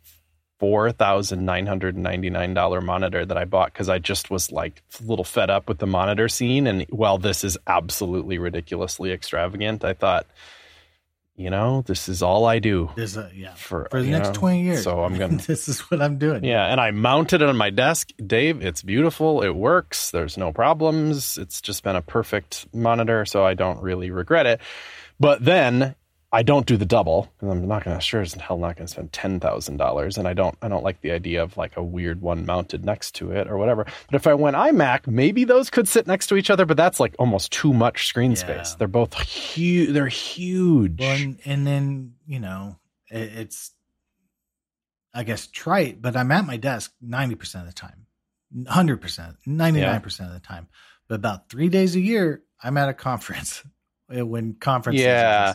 [0.58, 4.52] four thousand nine hundred ninety nine dollar monitor that I bought because I just was
[4.52, 6.66] like a little fed up with the monitor scene.
[6.66, 10.26] And while this is absolutely ridiculously extravagant, I thought,
[11.36, 14.28] you know, this is all I do There's a uh, yeah for for the next
[14.28, 14.84] know, twenty years.
[14.84, 16.44] So I'm gonna this is what I'm doing.
[16.44, 18.12] yeah, and I mounted it on my desk.
[18.24, 19.42] Dave, it's beautiful.
[19.42, 20.12] It works.
[20.12, 21.36] There's no problems.
[21.36, 24.60] It's just been a perfect monitor, so I don't really regret it.
[25.18, 25.96] But then
[26.34, 28.86] I don't do the double and I'm not going to sure as hell not going
[28.86, 31.76] to spend ten thousand dollars, and I don't I don't like the idea of like
[31.76, 33.84] a weird one mounted next to it or whatever.
[33.84, 36.98] But if I went iMac, maybe those could sit next to each other, but that's
[36.98, 38.36] like almost too much screen Yeah.
[38.38, 38.74] space.
[38.74, 39.92] They're both huge.
[39.92, 40.98] They're huge.
[41.00, 42.76] Well, and, and then you know
[43.10, 43.70] it, it's
[45.14, 48.06] I guess trite, but I'm at my desk ninety percent of the time,
[48.66, 50.66] hundred percent, ninety nine percent of the time.
[51.06, 53.62] But about three days a year, I'm at a conference
[54.08, 55.54] when conference season Yeah.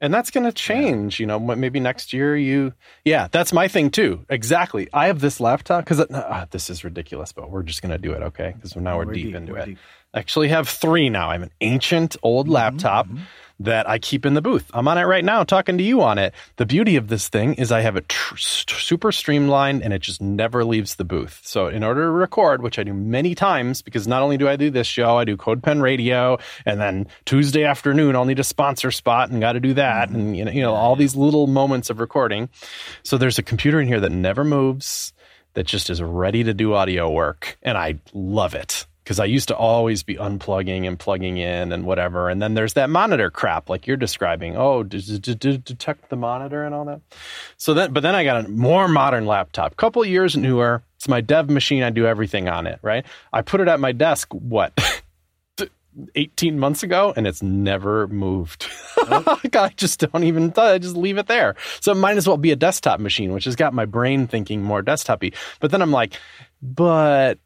[0.00, 2.72] And that's going to change you know maybe next year you
[3.04, 4.88] yeah that's my thing too exactly.
[4.92, 8.12] I have this laptop because uh, this is ridiculous but we're just going to do
[8.12, 8.52] it okay?
[8.54, 9.66] Because now we're, deep, into we're it.
[9.66, 9.78] deep.
[10.14, 11.28] I actually have three now.
[11.30, 13.20] I have an ancient old laptop mhm.
[13.60, 14.70] That i keep in the booth.
[14.72, 16.32] I'm on it right now talking to you on it.
[16.56, 20.22] The beauty of this thing is i have it tr- super streamlined and it just
[20.22, 21.40] never leaves the booth.
[21.44, 24.56] So in order to record which i do many times because not only do i
[24.56, 28.90] do this show i do CodePen Radio and then tuesday afternoon i'll need a sponsor
[28.90, 30.18] spot and got to do that mm-hmm.
[30.18, 32.48] and you know, you know all these little moments of recording.
[33.02, 35.12] So there's a computer in here that never moves
[35.54, 39.48] that just is ready to do audio work and i love it because i used
[39.48, 42.28] to always be unplugging and plugging in and whatever.
[42.28, 44.54] And then there's that monitor crap like you're describing.
[44.54, 47.00] Oh d- d- detect the monitor and all that.
[47.56, 49.78] So then but then i got a more modern laptop.
[49.78, 50.82] Couple years newer.
[50.96, 51.82] It's my dev machine.
[51.82, 53.06] I do everything on it right?
[53.32, 54.78] I put it at my desk what
[56.14, 58.66] 18 months ago and it's never moved.
[58.98, 61.56] I just don't even, I just leave it there.
[61.80, 64.62] So it might as well be a desktop machine, which has got my brain thinking
[64.62, 65.34] more desktopy.
[65.60, 66.12] But then I'm like,
[66.60, 67.38] but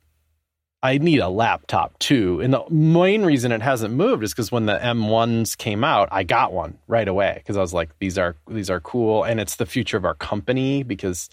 [0.84, 2.40] I need a laptop too.
[2.40, 6.24] And the main reason it hasn't moved is because when the M1s came out, I
[6.24, 9.56] got one right away because I was like, these are these are cool, and it's
[9.56, 11.30] the future of our company because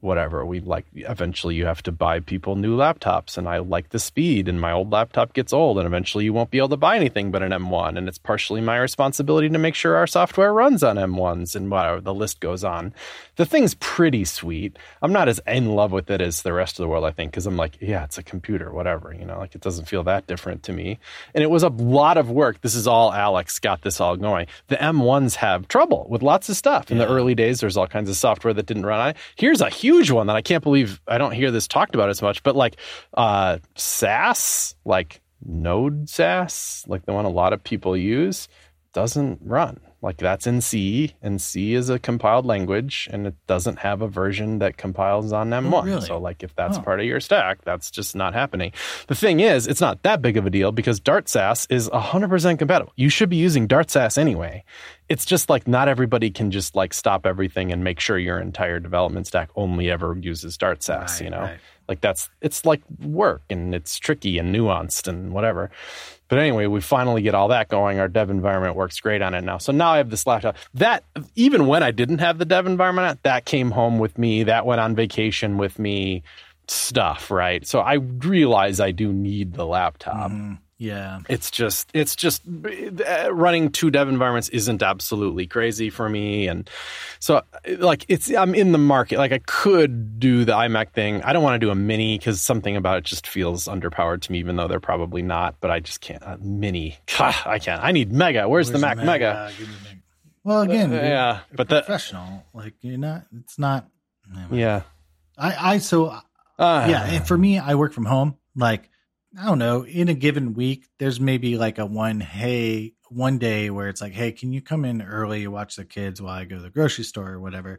[0.00, 0.44] whatever.
[0.44, 4.48] We like eventually you have to buy people new laptops, and I like the speed,
[4.48, 7.30] and my old laptop gets old, and eventually you won't be able to buy anything
[7.30, 10.96] but an M1, and it's partially my responsibility to make sure our software runs on
[10.96, 12.94] M1s, and whatever the list goes on.
[13.36, 14.78] The thing's pretty sweet.
[15.02, 17.30] I'm not as in love with it as the rest of the world, I think,
[17.30, 20.26] because I'm like, yeah, it's a computer, whatever, you know, like it doesn't feel that
[20.26, 20.98] different to me.
[21.34, 22.60] And it was a lot of work.
[22.60, 24.46] This is all Alex got this all going.
[24.68, 26.90] The M1s have trouble with lots of stuff.
[26.90, 27.06] In yeah.
[27.06, 29.16] the early days, there's all kinds of software that didn't run on it.
[29.36, 32.22] Here's a huge one that I can't believe I don't hear this talked about as
[32.22, 32.76] much, but like
[33.14, 38.48] uh, Sass, like Node Sass, like the one a lot of people use,
[38.92, 39.80] doesn't run.
[40.02, 44.08] Like that's in C, and C is a compiled language, and it doesn't have a
[44.08, 45.72] version that compiles on M1.
[45.72, 46.00] Oh, really?
[46.00, 46.82] So, like, if that's oh.
[46.82, 48.72] part of your stack, that's just not happening.
[49.08, 52.58] The thing is, it's not that big of a deal because Dart Sass is 100%
[52.58, 52.94] compatible.
[52.96, 54.64] You should be using Dart Sass anyway.
[55.10, 58.80] It's just like not everybody can just like stop everything and make sure your entire
[58.80, 61.20] development stack only ever uses Dart Sass.
[61.20, 61.58] Right, you know, right.
[61.90, 65.70] Like that's it's like work and it's tricky and nuanced and whatever.
[66.28, 67.98] But anyway, we finally get all that going.
[67.98, 69.58] Our dev environment works great on it now.
[69.58, 70.56] So now I have this laptop.
[70.72, 71.02] That
[71.34, 74.44] even when I didn't have the dev environment, that came home with me.
[74.44, 76.22] That went on vacation with me.
[76.68, 77.66] Stuff, right?
[77.66, 80.30] So I realize I do need the laptop.
[80.30, 80.58] Mm.
[80.80, 81.18] Yeah.
[81.28, 86.70] It's just it's just uh, running two dev environments isn't absolutely crazy for me and
[87.18, 87.42] so
[87.76, 89.18] like it's I'm in the market.
[89.18, 91.20] Like I could do the iMac thing.
[91.22, 94.32] I don't want to do a mini cuz something about it just feels underpowered to
[94.32, 96.96] me even though they're probably not, but I just can't uh, mini.
[97.18, 97.84] I can't.
[97.84, 98.48] I need Mega.
[98.48, 99.06] Where's, Where's the Mac Mega?
[99.06, 99.52] Mega?
[100.44, 103.86] Well, again, uh, yeah, but the professional like you're not it's not
[104.34, 104.60] anyway.
[104.60, 104.82] Yeah.
[105.36, 108.88] I I so uh, yeah, and for me I work from home like
[109.38, 113.70] I don't know, in a given week, there's maybe like a one, hey, one day
[113.70, 116.56] where it's like, hey, can you come in early, watch the kids while I go
[116.56, 117.78] to the grocery store or whatever?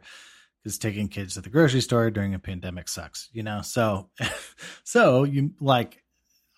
[0.62, 3.60] Because taking kids to the grocery store during a pandemic sucks, you know?
[3.62, 4.08] So,
[4.84, 6.02] so you like,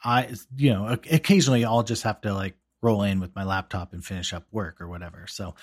[0.04, 4.04] I, you know, occasionally I'll just have to like roll in with my laptop and
[4.04, 5.26] finish up work or whatever.
[5.26, 5.54] So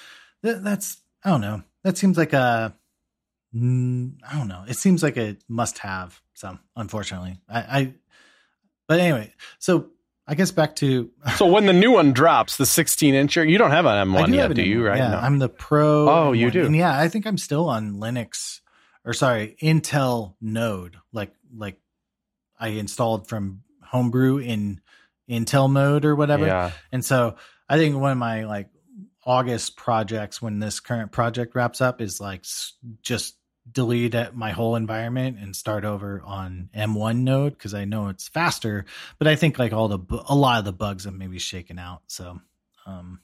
[0.43, 1.63] th- that's, I don't know.
[1.83, 2.75] That seems like a,
[3.55, 4.65] mm, don't know.
[4.67, 6.19] It seems like a must have.
[6.33, 7.93] So unfortunately, I, I
[8.91, 9.87] but anyway, so
[10.27, 13.71] I guess back to so when the new one drops, the 16 incher, you don't
[13.71, 14.85] have an M1 yet, do you?
[14.85, 14.97] Right?
[14.97, 15.17] Yeah, no.
[15.17, 16.09] I'm the Pro.
[16.09, 16.37] Oh, M1.
[16.37, 16.65] you do.
[16.65, 18.59] And yeah, I think I'm still on Linux
[19.05, 20.97] or sorry, Intel Node.
[21.13, 21.79] Like like
[22.59, 24.81] I installed from Homebrew in
[25.29, 26.45] Intel mode or whatever.
[26.45, 26.71] Yeah.
[26.91, 27.37] And so
[27.69, 28.67] I think one of my like
[29.25, 32.43] August projects when this current project wraps up is like
[33.01, 33.37] just
[33.71, 38.85] delete my whole environment and start over on M1 node because I know it's faster.
[39.17, 42.01] But I think like all the a lot of the bugs have maybe shaken out.
[42.07, 42.39] So,
[42.85, 43.19] um,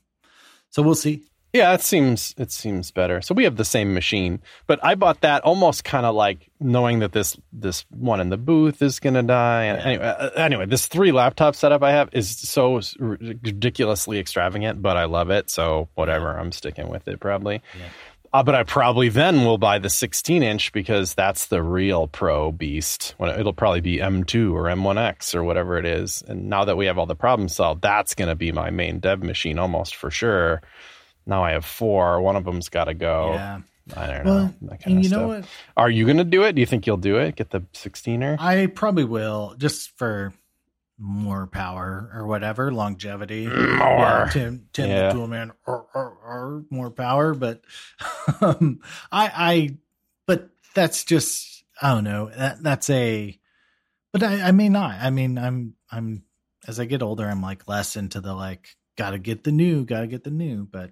[0.69, 1.23] so we'll see.
[1.53, 3.21] Yeah, it seems it seems better.
[3.21, 6.99] So we have the same machine, but I bought that almost kind of like knowing
[6.99, 9.63] that this this one in the booth is going to die.
[9.63, 9.88] And yeah.
[9.88, 15.05] anyway, uh, anyway, this three laptop setup I have is so ridiculously extravagant, but I
[15.05, 15.49] love it.
[15.49, 17.62] So whatever, I'm sticking with it probably.
[17.79, 17.89] Yeah.
[18.38, 22.52] Uh, but I probably then will buy the 16 inch because that's the real pro
[22.52, 23.15] beast.
[23.19, 26.21] It'll probably be M2 or M1X or whatever it is.
[26.21, 29.00] And now that we have all the problems solved, that's going to be my main
[29.00, 30.62] dev machine almost for sure.
[31.26, 32.21] Now I have four.
[32.21, 33.34] One of them's got to go.
[33.34, 33.62] Yeah.
[33.95, 34.78] I don't well, know.
[34.86, 35.45] Of you know what?
[35.76, 36.54] Are you going to do it?
[36.54, 37.38] Do you think you'll do it?
[37.38, 38.39] Get the 16er?
[38.39, 40.32] I probably will just for
[40.99, 43.47] more power or whatever longevity.
[43.47, 45.07] More yeah, tim tim yeah.
[45.07, 47.62] the tool man or, or, or more power but
[48.41, 48.79] um,
[49.12, 49.77] i i
[50.25, 53.38] but that's just i don't know that that's a
[54.12, 54.99] but I, I may not.
[54.99, 56.23] I mean i'm i'm
[56.67, 60.07] as i get older i'm like less into the like gotta get the new gotta
[60.07, 60.91] get the new but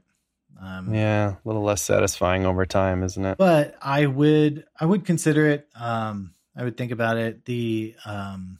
[0.61, 3.37] um yeah a little less satisfying over time isn't it?
[3.39, 8.59] But i would i would consider it um i would think about it the um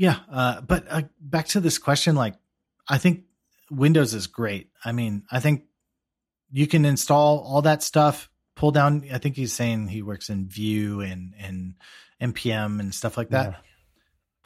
[0.00, 2.34] yeah, uh, but uh, back to this question, like
[2.88, 3.24] I think
[3.70, 4.70] Windows is great.
[4.82, 5.64] I mean, I think
[6.50, 9.04] you can install all that stuff, pull down.
[9.12, 11.74] I think he's saying he works in Vue and and
[12.18, 13.50] npm and stuff like that.
[13.50, 13.56] Yeah.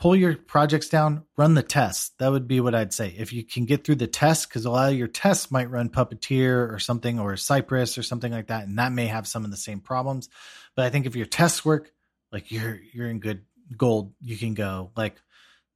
[0.01, 2.11] Pull your projects down, run the tests.
[2.19, 3.15] That would be what I'd say.
[3.17, 5.89] If you can get through the tests, because a lot of your tests might run
[5.89, 9.53] Puppeteer or something, or Cypress or something like that, and that may have some of
[9.53, 10.29] the same problems.
[10.75, 11.93] But I think if your tests work,
[12.33, 13.45] like you're you're in good
[13.77, 14.15] gold.
[14.21, 15.15] You can go like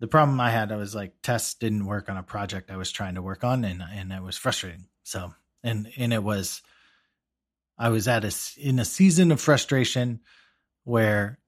[0.01, 2.91] the problem I had, I was like tests didn't work on a project I was
[2.91, 4.87] trying to work on, and and it was frustrating.
[5.03, 6.63] So and and it was,
[7.77, 10.21] I was at a in a season of frustration
[10.85, 11.39] where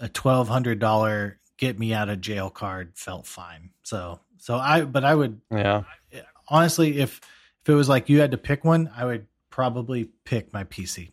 [0.00, 3.70] a twelve hundred dollar get me out of jail card felt fine.
[3.82, 5.82] So so I but I would yeah
[6.48, 7.20] honestly if
[7.62, 11.12] if it was like you had to pick one, I would probably pick my PC.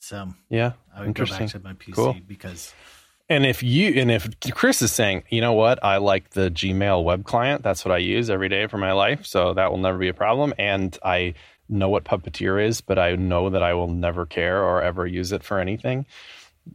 [0.00, 0.72] So Yeah.
[0.94, 2.16] I would go back to my PC Cool.
[2.26, 2.74] because
[3.28, 7.02] And if you and if Chris is saying, you know what, I like the Gmail
[7.04, 7.62] web client.
[7.62, 10.14] That's what I use every day for my life, so that will never be a
[10.14, 10.52] problem.
[10.58, 11.34] And I
[11.68, 15.32] know what Puppeteer is, but I know that I will never care or ever use
[15.32, 16.04] it for anything.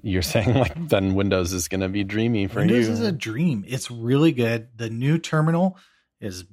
[0.02, 2.94] You're saying like then Windows is going to be dreamy for Windows you.
[2.94, 3.64] is a dream.
[3.68, 4.70] It's really good.
[4.76, 5.78] The new terminal
[6.20, 6.46] is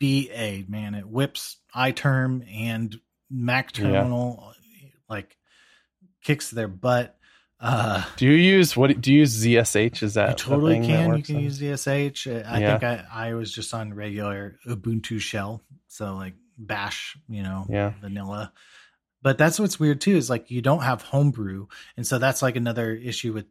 [0.00, 0.94] BA, man.
[0.94, 2.98] It whips iTerm and
[3.30, 3.84] Mac Yeah.
[3.84, 4.54] terminal
[5.10, 5.36] like
[6.22, 7.17] kicks their butt.
[7.60, 9.00] Uh do you use what?
[9.00, 10.02] Do you use ZSH?
[10.02, 11.16] Is that you totally thing that can.
[11.16, 12.26] You can on- use ZSH.
[12.46, 12.78] I Yeah.
[12.78, 15.62] think I, I was just on regular Ubuntu shell.
[15.88, 17.94] So like bash, you know, Yeah.
[18.00, 18.52] vanilla.
[19.22, 21.66] But that's what's weird too, is like you don't have homebrew.
[21.96, 23.46] And so that's like another issue with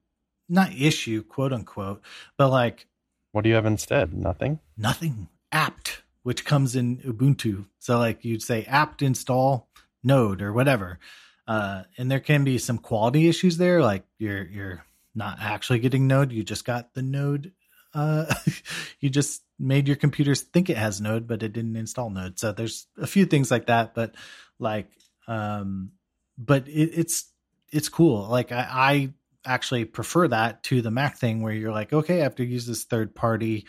[0.48, 2.02] not issue, quote unquote,
[2.38, 2.88] but like
[3.34, 4.14] What do you have instead?
[4.14, 4.60] Nothing.
[4.78, 7.66] nothing apt, which comes in Ubuntu.
[7.80, 9.68] So like you'd say apt install
[10.02, 11.00] node or whatever.
[11.48, 14.84] Uh, and there can be some quality issues there, like you're you're
[15.16, 17.54] not actually getting node, you just got the node.
[17.94, 18.34] Uh,
[19.00, 22.38] you just made your computers think it has node, but it didn't install node.
[22.38, 24.14] So there's a few things like that, but
[24.60, 24.90] like,
[25.28, 25.92] um,
[26.38, 27.32] but it, it's
[27.72, 28.28] it's cool.
[28.28, 29.14] Like I, I
[29.46, 32.66] actually prefer that to the Mac thing, where you're like, okay, I have to use
[32.66, 33.66] this third party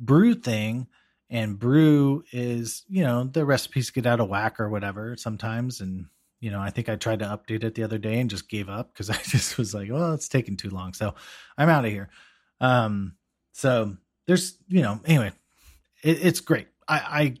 [0.00, 0.88] brew thing
[1.28, 6.06] and brew is you know the recipes get out of whack or whatever sometimes and
[6.40, 8.68] you know i think i tried to update it the other day and just gave
[8.68, 11.14] up because i just was like well it's taking too long so
[11.56, 12.08] i'm out of here.
[12.60, 13.14] Um
[13.52, 15.32] so there's you know anyway
[16.02, 16.68] it, it's great.
[16.88, 17.36] I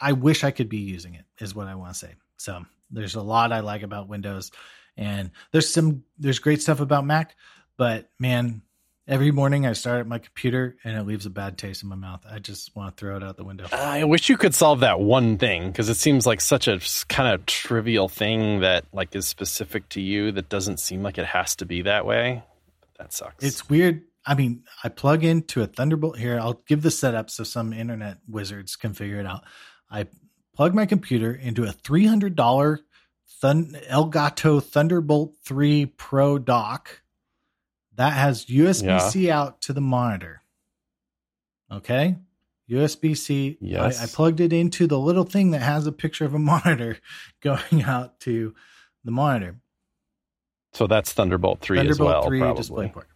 [0.00, 2.14] i i wish i could be using it is what i want to say.
[2.36, 4.50] So there's a lot i like about windows
[4.96, 7.36] and there's some there's great stuff about mac
[7.78, 8.62] but man
[9.08, 11.96] Every morning I start at my computer and it leaves a bad taste in my
[11.96, 12.24] mouth.
[12.30, 13.66] I just want to throw it out the window.
[13.72, 17.34] I wish you could solve that one thing because it seems like such a kind
[17.34, 21.56] of trivial thing that like is specific to you that doesn't seem like it has
[21.56, 22.44] to be that way.
[22.98, 23.44] That sucks.
[23.44, 24.02] It's weird.
[24.24, 26.38] I mean, I plug into a Thunderbolt here.
[26.38, 29.42] I'll give the setup so some internet wizards can figure it out.
[29.90, 30.06] I
[30.54, 32.78] plug my computer into a $300
[33.40, 37.01] Thun- Elgato Thunderbolt 3 Pro dock
[37.96, 40.42] that has USB C out to the monitor.
[41.70, 42.16] Okay.
[42.70, 43.58] USB C.
[43.60, 44.00] Yes.
[44.00, 46.98] I, I plugged it into the little thing that has a picture of a monitor
[47.40, 48.54] going out to
[49.04, 49.56] the monitor.
[50.72, 52.60] so that's Thunderbolt three as well, 3 probably.
[52.60, 53.08] display port.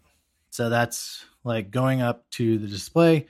[0.50, 3.26] So that's like going up to the display.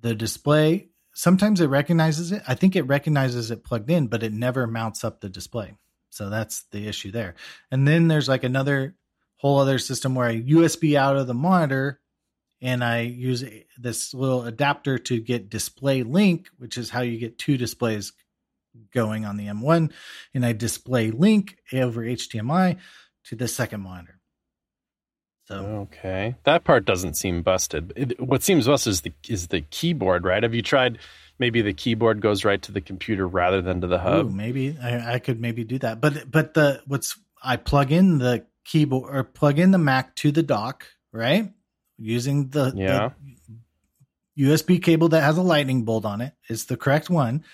[0.00, 2.42] The display sometimes it recognizes it.
[2.46, 5.74] I think it recognizes it plugged in, but it never mounts up the display.
[6.10, 7.34] So that's the issue there.
[7.70, 8.94] And then there's like another
[9.40, 11.98] whole other system where I USB out of the monitor
[12.60, 13.42] and I use
[13.78, 18.12] this little adapter to get DisplayLink, which is how you get two displays
[18.92, 19.92] going on the M1.
[20.34, 22.76] And I DisplayLink over HDMI
[23.24, 24.20] to the second monitor.
[25.46, 27.94] So Okay, that part doesn't seem busted.
[27.96, 30.42] It, what seems busted is the is the keyboard, right?
[30.42, 30.98] Have you tried?
[31.38, 34.26] Maybe the keyboard goes right to the computer rather than to the hub.
[34.26, 36.00] Ooh, maybe I, I could maybe do that.
[36.00, 40.30] But but the what's I plug in the keyboard or plug in the Mac to
[40.32, 41.52] the dock, right?
[41.98, 43.10] Using the, Yeah.
[44.36, 46.32] the USB cable that has a lightning bolt on it.
[46.48, 47.44] It's the correct one.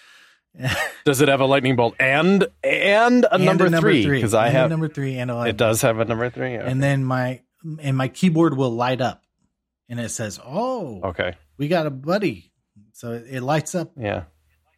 [1.04, 4.06] Does it have a lightning bolt and and a And number, three?
[4.08, 6.30] Because I And a have number three and a lightning it does have a number
[6.30, 6.56] three.
[6.56, 6.66] Okay.
[6.70, 7.42] and then my
[7.80, 9.22] and my keyboard will light up
[9.88, 11.34] and it says oh okay.
[11.58, 12.52] we got a buddy
[12.92, 14.24] so it, lights up Yeah.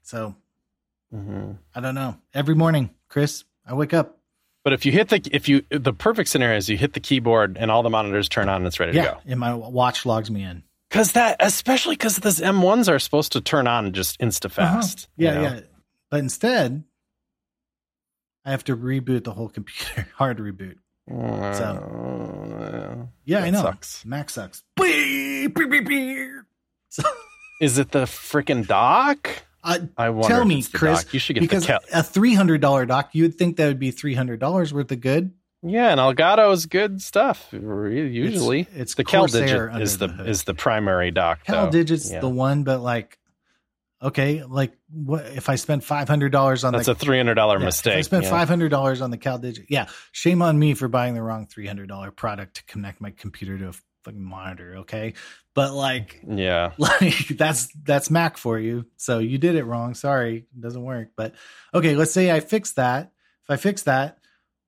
[0.03, 0.35] so
[1.13, 4.18] hmm i don't know every morning chris i wake up
[4.69, 7.57] But if you hit the if you the perfect scenario is you hit the keyboard
[7.59, 9.21] and all the monitors turn on and it's ready yeah to go.
[9.27, 13.41] and my watch logs me in Because that especially because those M1s are supposed to
[13.41, 15.09] turn on just insta fast.
[15.19, 15.33] Uh-huh.
[15.33, 15.61] yeah yeah
[16.11, 16.85] but instead
[18.45, 20.77] i have to reboot the whole computer hard reboot
[21.57, 24.05] So yeah i know Sucks.
[24.05, 26.29] mac sucks Beep, beep, beep, beep.
[26.91, 27.03] So,
[27.63, 29.31] Is it the freaking dock?
[29.65, 30.13] Uh, I.
[30.23, 31.15] Tell me, Chris, dock.
[31.15, 33.67] You should get because the cal- a three hundred dollar dock, you would think that
[33.67, 35.33] would be three hundred dollars worth of good.
[35.63, 37.49] Yeah, and Elgato is good stuff.
[37.53, 41.45] Usually, It's- it's the CalDigit is the, the is the primary dock.
[41.45, 41.79] Cal though.
[41.85, 42.21] Digit's Yeah.
[42.21, 43.19] the one, but like,
[44.01, 47.35] okay, like what if I spend five hundred dollars on That's the a three hundred
[47.35, 47.95] dollar yeah, mistake.
[47.95, 48.31] If I spent yeah.
[48.31, 49.67] five hundred dollars on the CalDigit.
[49.69, 53.11] Yeah, shame on me for buying the wrong three hundred dollar product to connect my
[53.11, 53.73] computer to a
[54.09, 54.77] fucking monitor.
[54.79, 55.15] Okay,
[55.55, 58.87] but like, Yeah, like that's that's Mac for you.
[58.97, 59.95] So you did it wrong.
[59.95, 61.11] Sorry, it doesn't work.
[61.17, 61.35] But
[61.75, 63.13] okay, let's say I fix that.
[63.45, 64.19] If I fix that,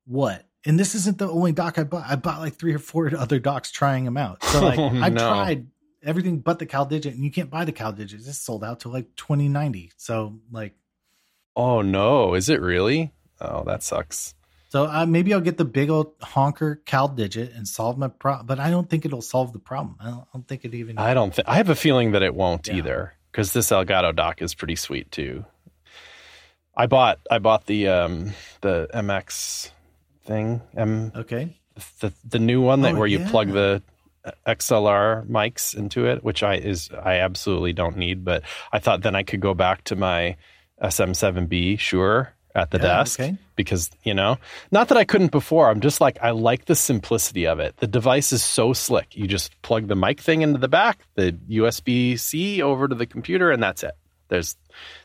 [0.07, 0.47] what?
[0.67, 2.05] And this isn't the only dock I bought.
[2.07, 4.43] I bought like three or four other docks trying them out.
[4.45, 5.21] So like Oh, I no.
[5.29, 5.67] tried
[6.03, 8.15] everything but the CalDigit, and you can't buy the CalDigit.
[8.15, 9.91] It's sold out to like twenty ninety.
[9.97, 10.75] So like
[11.57, 13.13] Oh no, is it really?
[13.41, 14.35] Oh, that sucks.
[14.71, 18.61] So uh, maybe I'll get the big old honker CalDigit and solve my problem, but
[18.61, 19.97] I don't think it'll solve the problem.
[20.01, 20.97] I don't, I don't think it even.
[20.97, 22.75] I don't think I have a feeling that it won't Yeah.
[22.77, 25.45] either because this Elgato dock is pretty sweet too.
[26.77, 29.73] I bought I bought the um the MX
[30.25, 31.59] thing M Okay.
[31.99, 33.83] the the new one that Oh, where you plug the
[34.47, 39.17] XLR mics into it, which I is I absolutely don't need, but I thought then
[39.17, 40.37] I could go back to my
[40.81, 43.37] SM7B Shure at the Yeah, desk okay.
[43.57, 44.39] because you know
[44.71, 45.71] not that I couldn't before.
[45.71, 47.77] I'm just like I like the simplicity of it.
[47.79, 49.17] The device is so slick.
[49.17, 53.07] You just plug the mic thing into the back, the USB C over to the
[53.07, 53.93] computer, and that's it.
[54.31, 54.57] There's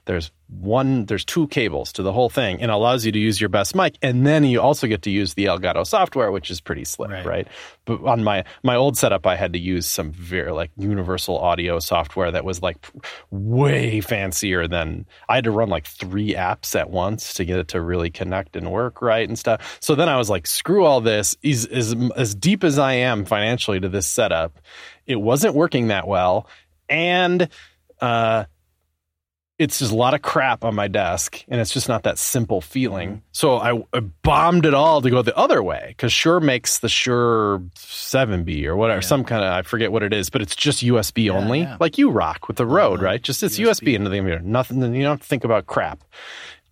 [0.05, 2.61] there's one there's two cables to the whole thing.
[2.61, 3.95] And allows you to use your best mic.
[4.01, 7.26] And then you also get to use the Elgato software which is pretty slick Right.
[7.26, 7.47] right,
[7.86, 11.80] but on my my old setup I had to use some very like universal audio
[11.80, 12.78] software that was like
[13.32, 17.69] way fancier than I had to run like three apps at once to get it
[17.69, 19.78] to really connect and work right and stuff.
[19.82, 21.36] So then I was like screw all this.
[21.43, 24.59] As as, as deep as I am financially to this setup
[25.07, 26.47] it wasn't working that well.
[26.88, 27.49] And
[27.99, 28.45] uh
[29.58, 32.60] it's just a lot of crap on my desk and it's just not that simple
[32.60, 33.22] feeling.
[33.32, 36.89] So I, I bombed it all to go the other way because Shure makes the
[36.89, 39.08] Shure 7B or whatever, Yeah.
[39.08, 41.78] some kind of, I forget what it is, but it's just USB Yeah, only, yeah.
[41.80, 43.06] like you rock with the road, Uh-huh.
[43.06, 43.22] right?
[43.22, 43.88] Just it's USB.
[43.88, 44.41] USB into the computer.
[44.41, 46.03] Nothing, you don't have to think about crap.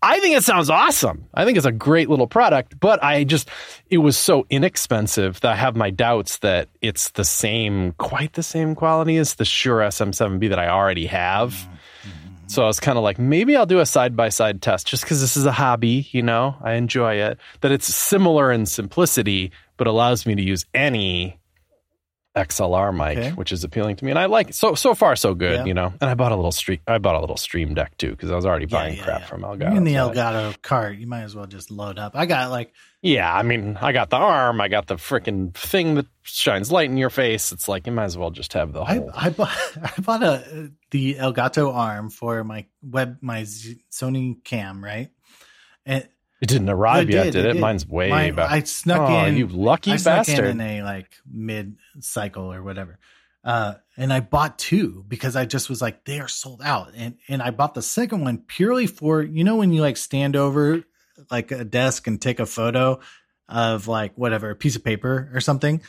[0.02, 1.30] I think it sounds awesome.
[1.34, 3.48] I think it's a great little product, but I just,
[3.90, 8.44] it was so inexpensive that I have my doubts that it's the same, quite the
[8.44, 11.56] same quality as the Shure SM7B that I already have.
[12.54, 15.02] So I was kind of like, maybe I'll do a side by side test just
[15.02, 17.40] because this is a hobby, you know, I enjoy it.
[17.62, 21.40] That it's similar in simplicity, but allows me to use any
[22.36, 23.30] XLR mic, Okay.
[23.32, 24.12] which is appealing to me.
[24.12, 24.56] And I like it.
[24.56, 25.66] So, so far, so good, Yeah.
[25.66, 25.94] you know.
[26.02, 28.36] And I bought a little stream, I bought a little stream deck too because I
[28.36, 29.78] was already Yeah, buying yeah, crap from Elgato.
[29.78, 30.98] in the Elgato cart.
[30.98, 32.14] You might as well just load up.
[32.16, 32.74] I got like
[33.04, 36.90] Yeah, I mean, I got the arm, I got the freaking thing that shines light
[36.90, 37.52] in your face.
[37.52, 39.12] It's like, you might as well just have the I, whole.
[39.14, 39.58] I bought
[39.98, 45.10] I bought a the Elgato arm for my web my Z- Sony cam right,
[45.86, 46.08] and
[46.44, 47.60] it didn't arrive It yet, did, did it it?
[47.62, 48.52] Mine's way my, back.
[48.52, 49.38] I snuck oh, in.
[49.38, 50.46] you lucky I snuck bastard.
[50.46, 53.00] in in a like mid cycle or whatever.
[53.46, 56.92] Uh, and I bought two because I just was like, they are sold out.
[56.96, 60.36] And, and I bought the second one purely for, you know, when you like stand
[60.36, 60.84] over
[61.32, 63.00] like a desk and take a photo
[63.48, 65.82] of like whatever, a piece of paper or something.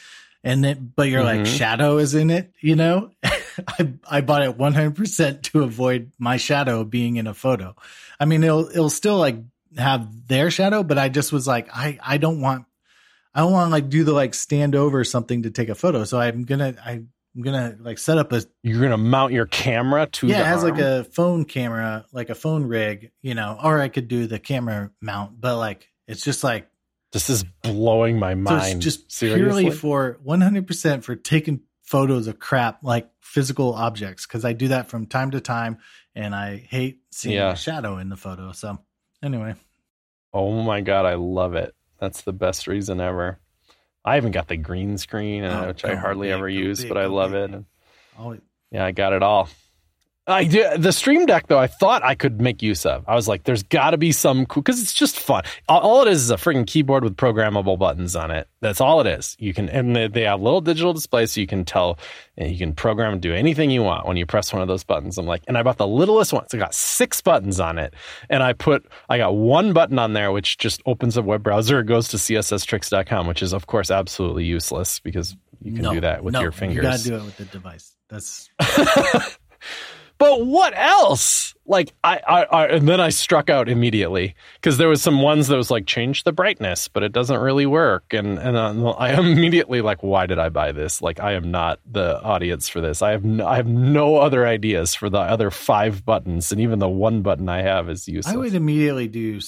[0.45, 1.57] And then, but your like Mhm.
[1.59, 6.85] shadow is in it, you know, I, I bought it 100% to avoid my shadow
[6.85, 7.75] being in a photo.
[8.21, 9.37] I mean, it'll, it'll still like
[9.77, 12.65] have their shadow, but I just was like, I, I don't want,
[13.35, 16.05] I don't want to like do the like stand over something to take a photo.
[16.05, 17.09] So I'm gonna I'm
[17.43, 20.79] gonna like set up a You're gonna mount your camera to yeah, it has like
[20.79, 24.91] a phone camera, like a phone rig, you know, or I could do the camera
[25.01, 26.69] mount, but like it's just like
[27.13, 28.77] This is blowing my so mind.
[28.77, 29.41] it's just Seriously?
[29.65, 34.87] purely for 100% for taking photos of crap like physical objects because I do that
[34.89, 35.79] from time to time
[36.15, 37.51] and I hate seeing Yeah.
[37.53, 38.53] a shadow in the photo.
[38.53, 38.79] So
[39.25, 39.55] anyway,
[40.33, 41.75] oh my god, I love it.
[41.99, 43.39] That's the best reason ever.
[44.05, 46.89] I haven't got the green screen, uh, Oh, which I hardly big, ever use, big,
[46.89, 47.41] but I love big.
[47.51, 47.55] it.
[47.55, 47.65] And
[48.19, 49.49] always, yeah, I got it all.
[50.27, 51.59] I do the Stream Deck though.
[51.59, 53.05] I thought I could make use of.
[53.07, 55.43] I was like, "There's got to be some cool," because it's just fun.
[55.69, 58.49] All, all it is is a freaking keyboard with programmable buttons on it.
[58.61, 59.37] That's all it is.
[59.39, 61.99] You can, and they, they have little digital displays, so you can tell,
[62.39, 64.83] and you can program and do anything you want when you press one of those
[64.83, 65.19] buttons.
[65.19, 66.45] I'm like, and I bought the littlest one.
[66.45, 67.93] It's got six buttons on it,
[68.31, 71.81] and I put, I got one button on there which just opens a web browser.
[71.81, 76.01] It goes to CSSTricks.com, which is of course absolutely useless because you can no, do
[76.01, 76.77] that with no, your fingers.
[76.77, 77.95] You gotta do it with the device.
[78.09, 78.49] That's
[80.25, 81.55] But what else?
[81.67, 85.49] Like I, I, I and then I struck out immediately because there was some ones
[85.49, 88.15] that was like change the brightness, but it doesn't really work.
[88.15, 91.03] And and uh, I immediately like, why did I buy this?
[91.03, 93.03] Like I am not the audience for this.
[93.03, 96.79] I have no, I have no other ideas for the other five buttons, and even
[96.79, 98.35] the one button I have is useless.
[98.35, 99.41] I would immediately do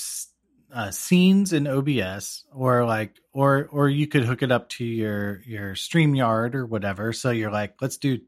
[0.75, 5.41] uh, scenes in OBS, or like, or or you could hook it up to your
[5.47, 7.15] your Streamyard or whatever.
[7.15, 8.19] So you're like, let's do,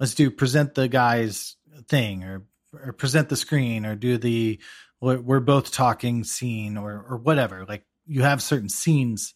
[0.00, 1.55] let's do present the guy's
[1.88, 4.60] thing, or or present the screen, or do the
[5.00, 7.64] we're, both talking scene, or or whatever.
[7.66, 9.34] Like you have certain scenes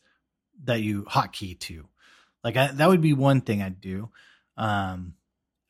[0.65, 1.87] that you hotkey to.
[2.43, 4.11] Like I, that would be one thing I'd do.
[4.57, 5.15] Um,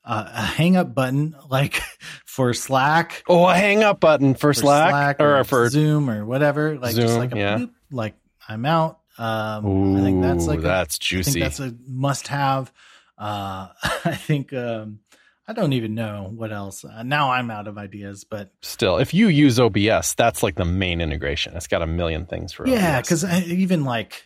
[0.03, 1.81] uh, a hang up button like
[2.25, 6.77] for Slack oh, a hang up button for, Slack, or, for Zoom or whatever.
[6.77, 7.57] Like just Zoom, like a yeah.
[7.57, 8.15] bloop, like
[8.47, 8.99] I'm out.
[9.17, 11.31] Um, Ooh, I think that's like a, that's I juicy.
[11.33, 12.71] think that's a must have.
[13.17, 14.99] Uh, I think um,
[15.47, 16.85] I don't even know what else.
[16.85, 20.65] Uh, now I'm out of ideas, but Still, if you use OBS, that's like the
[20.65, 21.55] main integration.
[21.55, 24.23] It's got a million things for yeah, because even like,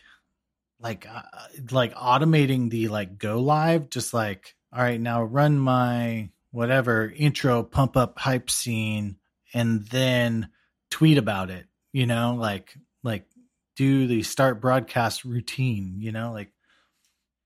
[0.78, 1.22] like, uh,
[1.70, 7.62] like automating the like go live, just like, all right, now run my whatever intro
[7.62, 9.16] pump up hype scene,
[9.54, 10.50] and then
[10.90, 11.66] tweet about it.
[11.92, 13.26] You know, like, like
[13.74, 15.96] do the start broadcast routine.
[15.98, 16.52] You know, like,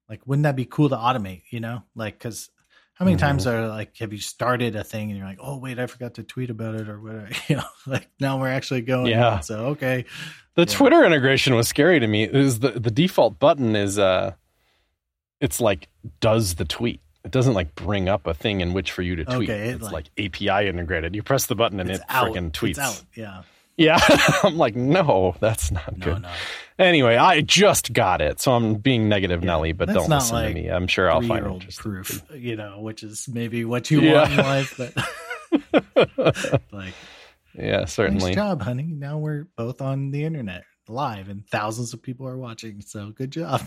[0.08, 1.44] like wouldn't that be cool to automate?
[1.50, 2.50] You know, like because
[3.00, 3.20] how many Mhm.
[3.20, 6.14] times are like have you started a thing and you're like, oh wait, I forgot
[6.14, 7.30] to tweet about it or whatever.
[7.48, 9.06] You know, like now we're actually going.
[9.08, 9.40] Yeah.
[9.40, 10.04] So okay.
[10.54, 10.76] The Yeah.
[10.76, 12.24] Twitter integration was scary to me.
[12.24, 14.34] Is the the default button is uh
[15.40, 15.88] it's like
[16.20, 17.00] does the tweet.
[17.24, 19.48] It doesn't like bring up a thing in which for you to tweet.
[19.50, 21.14] Okay, it, it's like- like, API integrated.
[21.14, 22.70] You press the button and it freaking tweets.
[22.70, 23.02] It's out.
[23.14, 23.42] Yeah.
[23.80, 23.98] Yeah.
[24.44, 26.22] I'm like, no, that's not No, good.
[26.22, 26.28] no.
[26.78, 30.48] Anyway, I just got it, so I'm being negative, Yeah, Nelly, but don't listen like
[30.48, 30.68] to me.
[30.68, 34.20] I'm sure I'll find it Three-year-old proof, you know, which is maybe what you Yeah.
[34.22, 36.94] want in life, but like,
[37.54, 38.26] yeah, certainly.
[38.26, 38.84] nice job, honey.
[38.84, 42.80] Now we're both on the internet live, and thousands of people are watching.
[42.82, 43.62] So good job.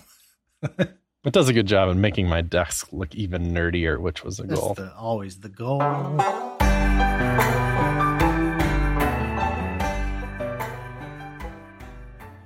[0.61, 4.43] It does a good job in making my desk look even nerdier, which was a
[4.43, 4.73] That's goal.
[4.75, 5.79] the, always the goal.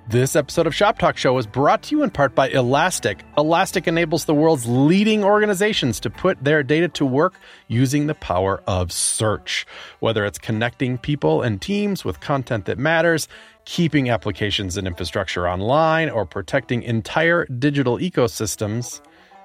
[0.09, 3.25] This episode of Shop Talk Show is brought to you in part by Elastic.
[3.37, 7.33] Elastic enables the world's leading organizations to put their data to work
[7.67, 9.67] using the power of search.
[9.99, 13.27] Whether it's connecting people and teams with content that matters,
[13.65, 19.01] keeping applications and infrastructure online, or protecting entire digital ecosystems,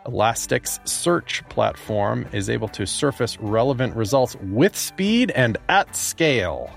[0.06, 6.70] Elastic's search platform is able to surface relevant results with speed and at scale.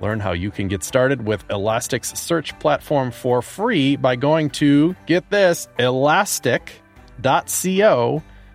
[0.00, 4.96] Learn how you can get started with Elastic's search platform for free by going to,
[5.06, 6.72] get this, elastic.co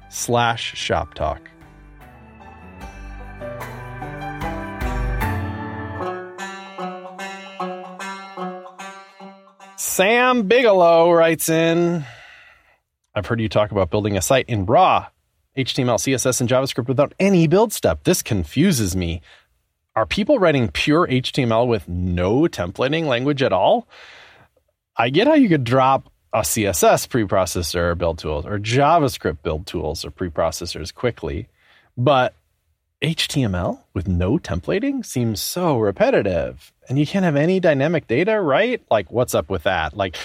[0.09, 1.49] slash shop talk.
[9.77, 12.05] Sam Bigelow writes in
[13.15, 15.07] I've heard you talk about building a site in raw
[15.57, 18.03] HTML, CSS, and JavaScript without any build step.
[18.03, 19.21] This confuses me.
[19.95, 23.87] Are people writing pure HTML with no templating language at all?
[24.95, 29.65] I get how you could drop a CSS preprocessor or build tools or JavaScript build
[29.65, 31.47] tools or preprocessors quickly,
[31.97, 32.35] but
[33.01, 36.71] HTML with no templating seems so repetitive.
[36.87, 38.83] And you can't have any dynamic data, right?
[38.91, 39.95] Like, what's up with that?
[39.95, 40.17] Like,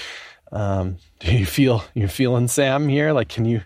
[0.55, 3.12] um, do you feel you're feeling Sam here?
[3.12, 3.62] Like, can you?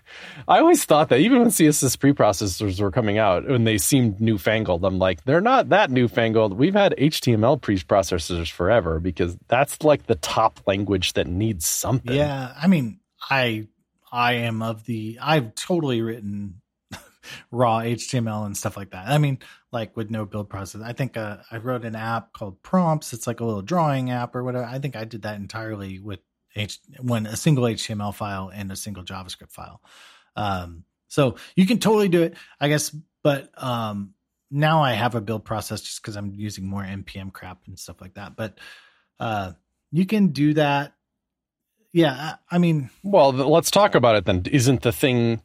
[0.47, 4.83] I always thought that even when CSS preprocessors were coming out, when they seemed newfangled,
[4.83, 6.57] I'm like, they're not that newfangled.
[6.57, 12.15] We've had HTML preprocessors forever because that's like the top language that needs something.
[12.15, 13.67] Yeah, I mean, I
[14.11, 16.61] I am of the I've totally written
[17.51, 19.07] raw HTML and stuff like that.
[19.07, 19.37] I mean,
[19.71, 20.81] like with no build process.
[20.81, 23.13] I think uh, I wrote an app called Prompts.
[23.13, 24.65] It's like a little drawing app or whatever.
[24.65, 26.19] I think I did that entirely with
[26.55, 29.81] H when a single HTML file and a single JavaScript file.
[30.35, 32.95] Um, so you can totally do it, I guess.
[33.23, 34.13] But um,
[34.51, 38.01] now I have a build process just because I'm using more npm crap and stuff
[38.01, 38.35] like that.
[38.35, 38.57] But
[39.19, 39.53] uh,
[39.91, 40.93] you can do that.
[41.91, 44.43] Yeah, I, I mean, Well, let's talk about it then.
[44.51, 45.41] Isn't the thing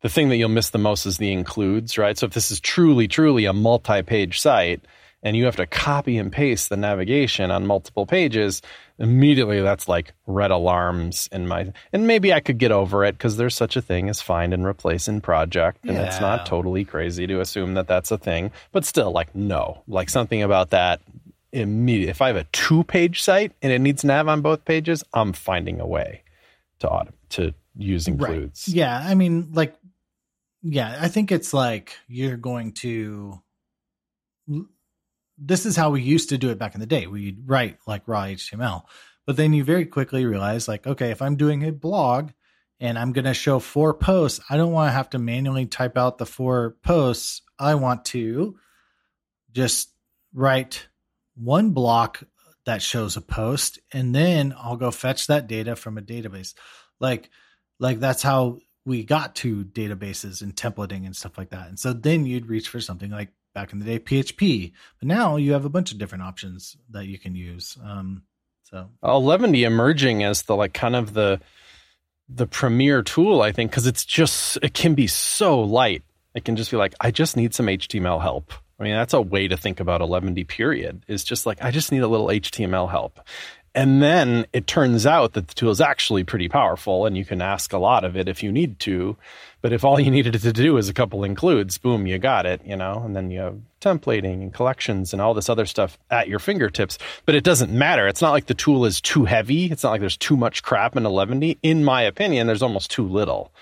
[0.00, 2.18] the thing that you'll miss the most is the includes, right?
[2.18, 4.82] So if this is truly, truly a multi-page site
[5.24, 8.62] and you have to copy and paste the navigation on multiple pages,
[8.98, 13.36] immediately that's like red alarms in my and maybe I could get over it because
[13.36, 15.84] there's such a thing as find and replace in project.
[15.84, 18.52] And it's not totally crazy to assume that that's a thing.
[18.70, 19.82] But still, like, no.
[19.88, 21.00] Like something about that
[21.52, 25.32] immediate if I have a two-page site and it needs nav on both pages, I'm
[25.32, 26.22] finding a way
[26.80, 28.66] to auto to use includes.
[28.68, 28.76] Right.
[28.76, 29.74] Yeah, I mean, like,
[30.62, 33.40] yeah, I think it's like you're going to.
[35.46, 37.06] This is how we used to do it back in the day.
[37.06, 38.84] We'd write like raw HTML,
[39.26, 42.30] but then you very quickly realize, like, okay, if I'm doing a blog
[42.80, 45.96] and I'm going to show four posts, I don't want to have to manually type
[45.98, 47.42] out the four posts.
[47.58, 48.56] I want to
[49.52, 49.90] just
[50.32, 50.88] write
[51.36, 52.22] one block
[52.66, 56.54] that shows a post, and then I'll go fetch that data from a database.
[57.00, 57.30] Like,
[57.78, 61.68] like that's how we got to databases and templating and stuff like that.
[61.68, 65.36] And so then you'd reach for something like back in the day PHP, but now
[65.36, 67.78] you have a bunch of different options that you can use.
[67.82, 68.24] Um,
[68.64, 71.40] so Eleventy emerging as the like kind of the
[72.28, 76.02] the premier tool, I think, because it's just it can be so light.
[76.34, 78.52] It can just be like, I just need some HTML help.
[78.78, 81.92] I mean, that's a way to think about Eleventy period is just like, I just
[81.92, 83.20] need a little HTML help.
[83.74, 87.42] And then it turns out that the tool is actually pretty powerful and you can
[87.42, 89.16] ask a lot of it if you need to.
[89.62, 92.60] But if all you needed to do is a couple includes, boom, you got it,
[92.64, 96.28] you know, and then you have templating and collections and all this other stuff at
[96.28, 96.98] your fingertips.
[97.26, 98.06] But it doesn't matter.
[98.06, 99.66] It's not like the tool is too heavy.
[99.72, 101.58] It's not like there's too much crap in Eleventy.
[101.62, 103.52] In my opinion, there's almost too little.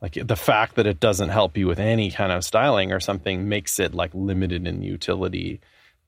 [0.00, 3.48] Like the fact that it doesn't help you with any kind of styling or something
[3.48, 5.60] makes it like limited in utility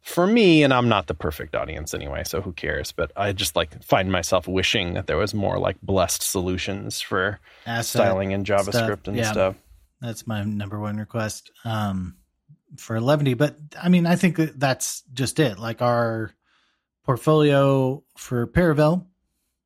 [0.03, 2.92] for me, and I'm not the perfect audience anyway, so who cares?
[2.92, 7.38] But I just like find myself wishing that there was more like blessed solutions for
[7.64, 9.07] Asset styling in JavaScript stuff.
[9.07, 9.57] and yeah, stuff.
[10.00, 12.16] That's my number one request um,
[12.76, 13.34] for Eleventy.
[13.34, 15.61] But I mean, I think that's just it.
[15.61, 16.34] Like our
[17.05, 19.07] portfolio for Paravel,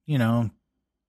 [0.04, 0.50] you know,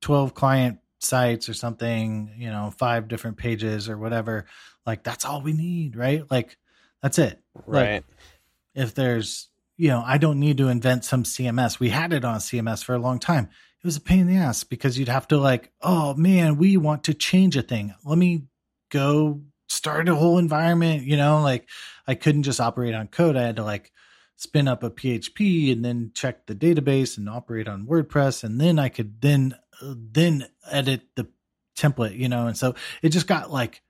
[0.02, 4.46] 12 client sites or something, you know, five different pages or whatever.
[4.86, 6.24] Like that's all we need, right?
[6.32, 6.58] Like
[7.02, 7.42] that's it.
[7.66, 7.96] Right.
[7.96, 8.06] Like,
[8.78, 12.40] if there's you know i don't need to invent some cms we had it on
[12.40, 13.50] cms for a long time.
[13.80, 16.78] It was a pain in the ass because you'd have to like oh man we
[16.78, 17.94] want to change a thing.
[18.06, 18.46] Let me
[18.90, 21.68] go start a whole environment you know like
[22.08, 23.36] i couldn't just operate on code.
[23.36, 23.92] I had to like
[24.36, 28.44] spin up a php and then check the database and operate on wordpress.
[28.44, 31.28] And then i could then uh, then edit the
[31.78, 32.48] template you know?
[32.48, 33.82] And so it just got like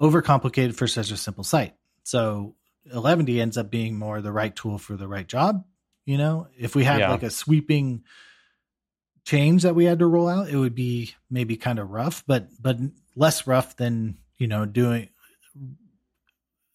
[0.00, 1.74] overcomplicated for such a simple site.
[2.04, 2.54] So
[2.92, 5.64] Eleventy ends up being more the right tool for the right job.
[6.06, 7.10] You know, if we had yeah.
[7.10, 8.04] like a sweeping
[9.24, 12.48] change that we had to roll out, it would be maybe kind of rough, but
[12.60, 12.78] but
[13.14, 15.08] less rough than you know doing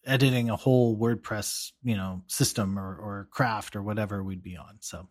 [0.06, 4.76] editing a whole WordPress you know system or or craft or whatever we'd be on.
[4.80, 5.08] So,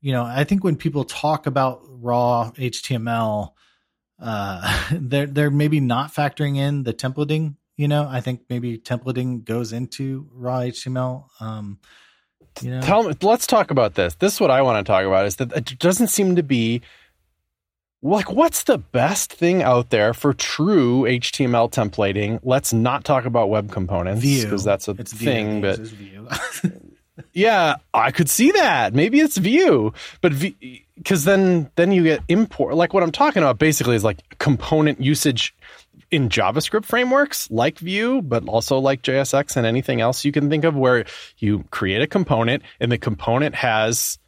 [0.00, 3.52] you know, I think when people talk about raw HTML,
[4.20, 9.44] uh, they're they're maybe not factoring in the templating you know, I think maybe templating
[9.44, 11.26] goes into raw HTML.
[11.40, 11.78] Um,
[12.60, 13.14] you know, tell me.
[13.20, 14.14] Let's talk about this.
[14.14, 15.26] This is what I want to talk about.
[15.26, 16.82] Is that it doesn't seem to be
[18.04, 22.38] like what's the best thing out there for true HTML templating?
[22.42, 25.60] Let's not talk about web components because that's a it's thing.
[25.60, 25.80] But
[27.32, 28.94] yeah, I could see that.
[28.94, 30.32] Maybe it's Vue, but
[30.96, 32.76] because then then you get import.
[32.76, 35.56] Like what I'm talking about basically is like component usage
[36.14, 40.62] in JavaScript frameworks like Vue, but also like JSX and anything else you can think
[40.62, 41.04] of where
[41.38, 44.18] you create a component and the component has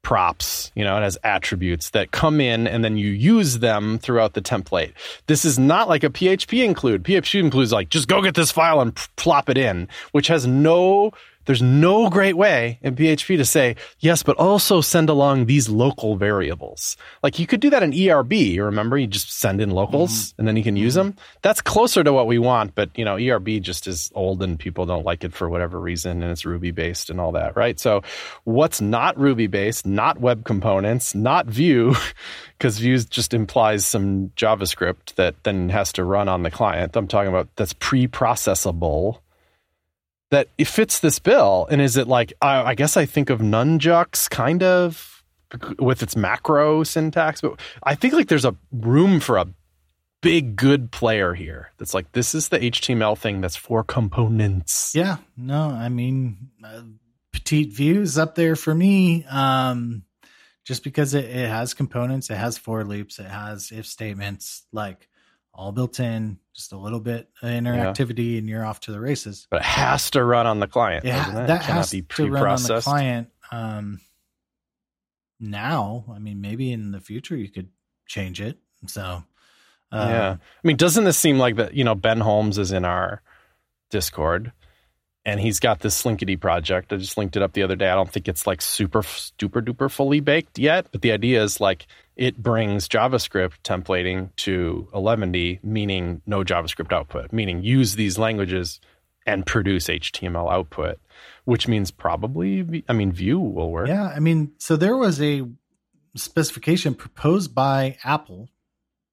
[0.00, 4.32] props, you know, it has attributes that come in and then you use them throughout
[4.32, 4.92] the template.
[5.26, 7.02] This is not like a PHP include.
[7.02, 11.10] PHP includes like just go get this file and plop it in, which has no
[11.46, 16.16] there's no great way in PHP to say, yes, but also send along these local
[16.16, 16.96] variables.
[17.22, 18.32] Like you could do that in ERB.
[18.32, 20.40] You remember, you just send in locals mm-hmm.
[20.40, 21.16] and then you can use them.
[21.42, 24.86] That's closer to what we want, but you know, ERB just is old and people
[24.86, 27.78] don't like it for whatever reason and it's Ruby based and all that, right?
[27.78, 28.02] So
[28.44, 31.94] what's not Ruby based, not web components, not Vue,
[32.58, 36.96] because Vue just implies some JavaScript that then has to run on the client.
[36.96, 39.18] I'm talking about that's pre-processable
[40.34, 41.68] that it fits this bill.
[41.70, 45.22] And is it like I, I guess I think of Nunjucks kind of
[45.78, 49.46] with its macro syntax, but I think like there's a room for a
[50.20, 54.92] big good player here that's like this is the HTML thing that's for components.
[54.94, 56.82] Yeah, no, I mean uh,
[57.32, 59.24] petite-vue's up there for me.
[59.26, 60.02] Um,
[60.64, 65.08] just because it, it has components, it has for loops, it has if statements, like
[65.52, 68.38] all built in, just a little bit of interactivity, yeah.
[68.38, 69.46] and you're off to the races.
[69.50, 71.04] But it has to run on the client.
[71.04, 73.28] Yeah, that has be to run on the client.
[73.50, 74.00] Um,
[75.40, 77.68] now, I mean, maybe in the future you could
[78.06, 78.58] change it.
[78.86, 79.24] So,
[79.92, 81.74] uh, yeah, I mean, doesn't this seem like that?
[81.74, 83.20] You know, Ben Holmes is in our
[83.90, 84.52] Discord,
[85.24, 86.92] and he's got this Slinkity project.
[86.92, 87.88] I just linked it up the other day.
[87.88, 91.60] I don't think it's like super super duper fully baked yet, but the idea is
[91.60, 98.80] like it brings JavaScript templating to Eleventy, meaning no JavaScript output, meaning use these languages
[99.26, 100.98] and produce HTML output,
[101.44, 103.88] which means probably, I mean, Vue will work.
[103.88, 104.06] Yeah.
[104.06, 105.42] I mean, so there was a
[106.14, 108.50] specification proposed by Apple,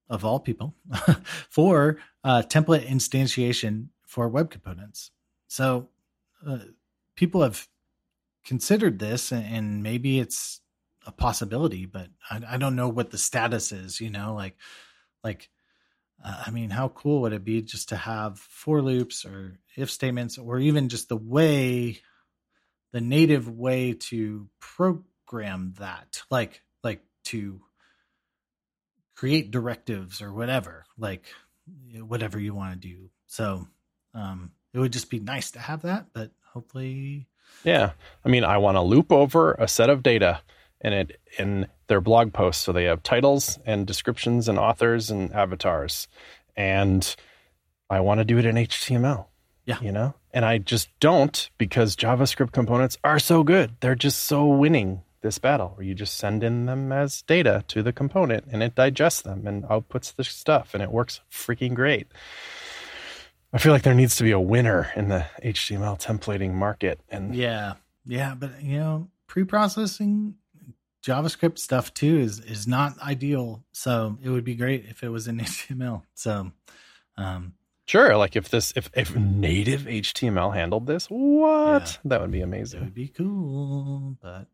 [0.09, 0.75] of all people,
[1.49, 5.11] for uh, template instantiation for web components.
[5.47, 5.87] So
[6.45, 6.59] uh,
[7.15, 7.67] people have
[8.45, 10.61] considered this, and maybe it's
[11.05, 13.99] a possibility, but I, I don't know what the status is.
[14.01, 14.55] You know, like
[15.23, 15.49] like
[16.23, 19.89] uh, I mean, how cool would it be just to have for loops or if
[19.89, 21.99] statements, or even just the way
[22.91, 27.61] the native way to program that, like like to
[29.15, 31.25] create directives or whatever, like
[31.99, 33.09] whatever you want to do.
[33.27, 33.67] So
[34.13, 37.27] um, it would just be nice to have that, but hopefully,
[37.63, 37.91] yeah.
[38.25, 40.41] I mean, I want to loop over a set of data
[40.81, 42.63] and it in their blog posts.
[42.63, 46.07] So they have titles and descriptions and authors and avatars.
[46.55, 47.15] And
[47.89, 49.27] I want to do it in HTML.
[49.65, 49.79] Yeah.
[49.81, 50.15] You know?
[50.33, 53.75] And I just don't because JavaScript components are so good.
[53.79, 57.83] They're just so winning this battle where you just send in them as data to
[57.83, 62.07] the component and it digests them and outputs the stuff and it works freaking great.
[63.53, 67.35] I feel like there needs to be a winner in the HTML templating market and
[67.35, 67.73] Yeah.
[68.05, 70.35] Yeah, but you know, pre-processing
[71.05, 73.63] JavaScript stuff too is is not ideal.
[73.71, 76.03] So it would be great if it was in HTML.
[76.13, 76.51] So
[77.17, 77.53] um
[77.87, 81.81] Sure, like if this if if native HTML handled this, what?
[82.05, 82.09] Yeah.
[82.09, 82.81] That would be amazing.
[82.81, 84.47] it would be cool, but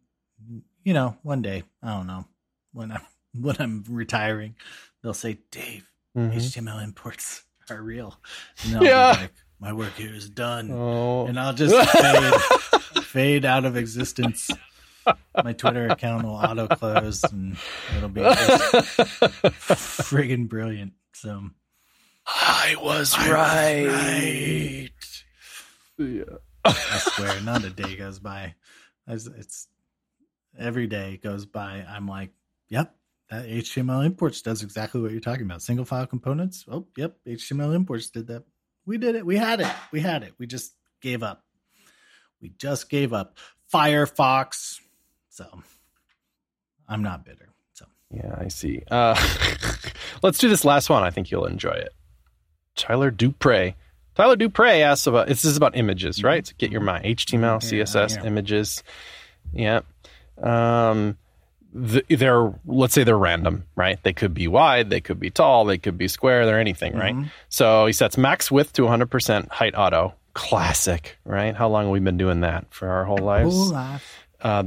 [0.84, 2.26] you know, one day, I don't know,
[2.74, 3.02] when I'm
[3.40, 4.56] when I'm retiring,
[5.04, 6.34] they'll say, "Dave, Mhm.
[6.34, 8.20] HTML imports are real."
[8.66, 9.14] And I'll Yeah.
[9.16, 11.28] be like, "My work here is done." Oh.
[11.28, 12.34] and I'll just fade,
[13.04, 14.50] fade out of existence.
[15.44, 17.56] My Twitter account will auto close, and
[17.96, 18.22] it'll be
[19.42, 20.94] friggin' brilliant.
[21.14, 21.50] So
[22.26, 24.90] I was I was right.
[25.98, 26.24] Yeah.
[26.66, 28.56] I swear, not a day goes by.
[29.08, 29.68] It's, it's
[30.60, 31.86] every day goes by.
[31.88, 32.32] I'm like,
[32.68, 32.94] yep,
[33.30, 35.62] that HTML imports does exactly what you're talking about.
[35.62, 36.66] Single file components.
[36.70, 38.44] Oh, yep, HTML imports did that.
[38.86, 39.26] We did it.
[39.26, 39.72] We had it.
[39.92, 40.34] We had it.
[40.38, 41.44] We just gave up.
[42.42, 43.38] We just gave up.
[43.74, 44.80] Firefox.
[45.30, 45.46] So
[46.88, 47.50] I'm not bitter.
[47.74, 48.82] So Yeah, I see.
[48.90, 49.16] Uh,
[50.24, 51.04] let's do this last one.
[51.04, 51.94] I think you'll enjoy it.
[52.76, 53.76] Tyler Dupre.
[54.16, 56.48] Tyler Dupre asks about this is about images, right?
[56.48, 57.04] So get your mind.
[57.06, 58.26] HTML, Here, CSS, here.
[58.26, 58.84] images.
[59.52, 59.82] Yeah.
[60.42, 61.18] Um,
[61.74, 64.02] the, they're let's say they're random, right?
[64.04, 67.16] They could be wide, they could be tall, they could be square, they're anything, right?
[67.16, 67.30] Mhm.
[67.50, 70.14] So he sets max width to 100%, height auto.
[70.34, 71.56] Classic, right?
[71.56, 73.56] How long have we been doing that for our whole lives?
[73.56, 74.26] Whole life.
[74.42, 74.64] Uh,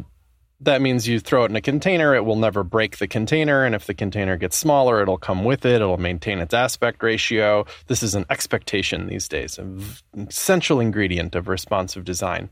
[0.62, 3.64] that means you throw it in a container, it will never break the container.
[3.64, 5.76] And if the container gets smaller, it'll come with it.
[5.76, 7.64] It'll maintain its aspect ratio.
[7.86, 9.82] This is an expectation these days, an
[10.14, 12.50] essential ingredient of responsive design.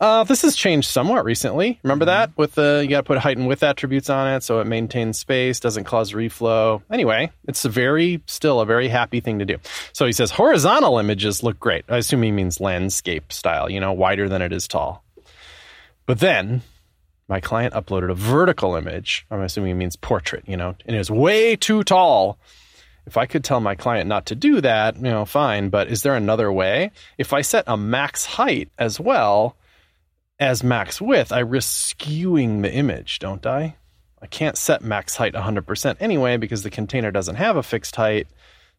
[0.00, 1.80] Uh, this has changed somewhat recently.
[1.82, 4.60] Remember that with the you got to put height and width attributes on it, so
[4.60, 6.82] it maintains space, doesn't cause reflow.
[6.90, 9.58] Anyway, it's a very still a very happy thing to do.
[9.92, 11.84] So he says horizontal images look great.
[11.88, 15.02] I assume he means landscape style, you know, wider than it is tall.
[16.06, 16.62] But then
[17.26, 19.26] my client uploaded a vertical image.
[19.32, 22.38] I'm assuming he means portrait, you know, and it was way too tall.
[23.04, 25.70] If I could tell my client not to do that, you know, fine.
[25.70, 26.92] But is there another way?
[27.16, 29.56] If I set a max height as well
[30.38, 33.76] as max width, I risk skewing the image, don't I?
[34.20, 38.28] I can't set max height 100% anyway because the container doesn't have a fixed height.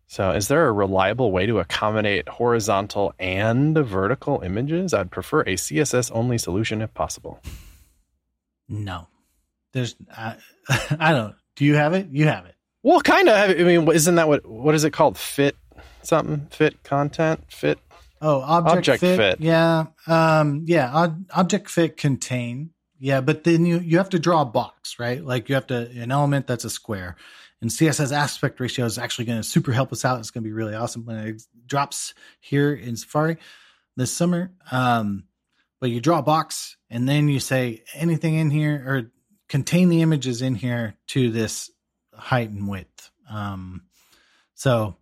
[0.07, 4.91] So, is there a reliable way to accommodate horizontal and vertical images?
[4.93, 7.39] I'd prefer a CSS only solution if possible.
[8.67, 9.07] No,
[9.71, 9.95] there's.
[10.11, 10.37] I,
[10.99, 11.35] I don't.
[11.55, 12.07] Do you have it?
[12.09, 12.55] You have it.
[12.81, 13.51] Well, kind of.
[13.51, 15.15] I mean, isn't that what what is it called?
[15.15, 15.55] Fit
[16.01, 16.47] something?
[16.49, 17.43] Fit content?
[17.51, 17.77] Fit?
[18.21, 19.17] Oh, object, Object fit.
[19.17, 19.41] fit.
[19.41, 19.85] Yeah.
[20.07, 20.93] Um, yeah.
[20.93, 22.71] Ob- object fit contain.
[22.99, 23.21] Yeah.
[23.21, 25.23] But then you, you have to draw a box, right?
[25.23, 27.15] Like you have to, an element that's a square
[27.61, 30.19] and CSS aspect ratio is actually going to super help us out.
[30.19, 33.37] It's going to be really awesome when it drops here in Safari
[33.97, 34.51] this summer.
[34.71, 35.25] Um,
[35.81, 39.11] but you draw a box and then you say anything in here or
[39.49, 41.69] contain the images in here to this
[42.13, 43.11] height and width.
[43.29, 43.83] Um,
[44.55, 44.95] so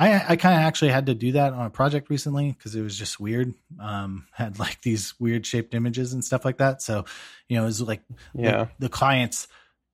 [0.00, 2.80] I, I kind of actually had to do that on a project recently because it
[2.80, 3.52] was just weird.
[3.78, 6.80] Um, had like these weird shaped images and stuff like that.
[6.80, 7.04] So,
[7.48, 8.00] you know, it was like
[8.34, 8.64] Yeah.
[8.78, 9.46] the, the client's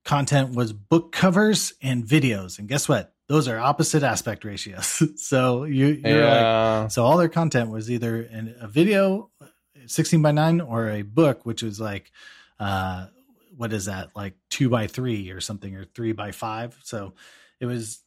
[0.05, 2.61] content was book covers and videos.
[2.61, 3.13] And guess what?
[3.29, 5.03] Those are opposite aspect ratios.
[5.21, 6.87] so you, you're like, Yeah.
[6.89, 9.31] so all their content was either in a video,
[9.87, 12.13] 16 by 9, or a book, which was like,
[12.61, 13.07] uh,
[13.57, 14.11] what is that?
[14.15, 16.79] Like two by three or something, or three by five.
[16.85, 17.15] So
[17.59, 18.01] it was,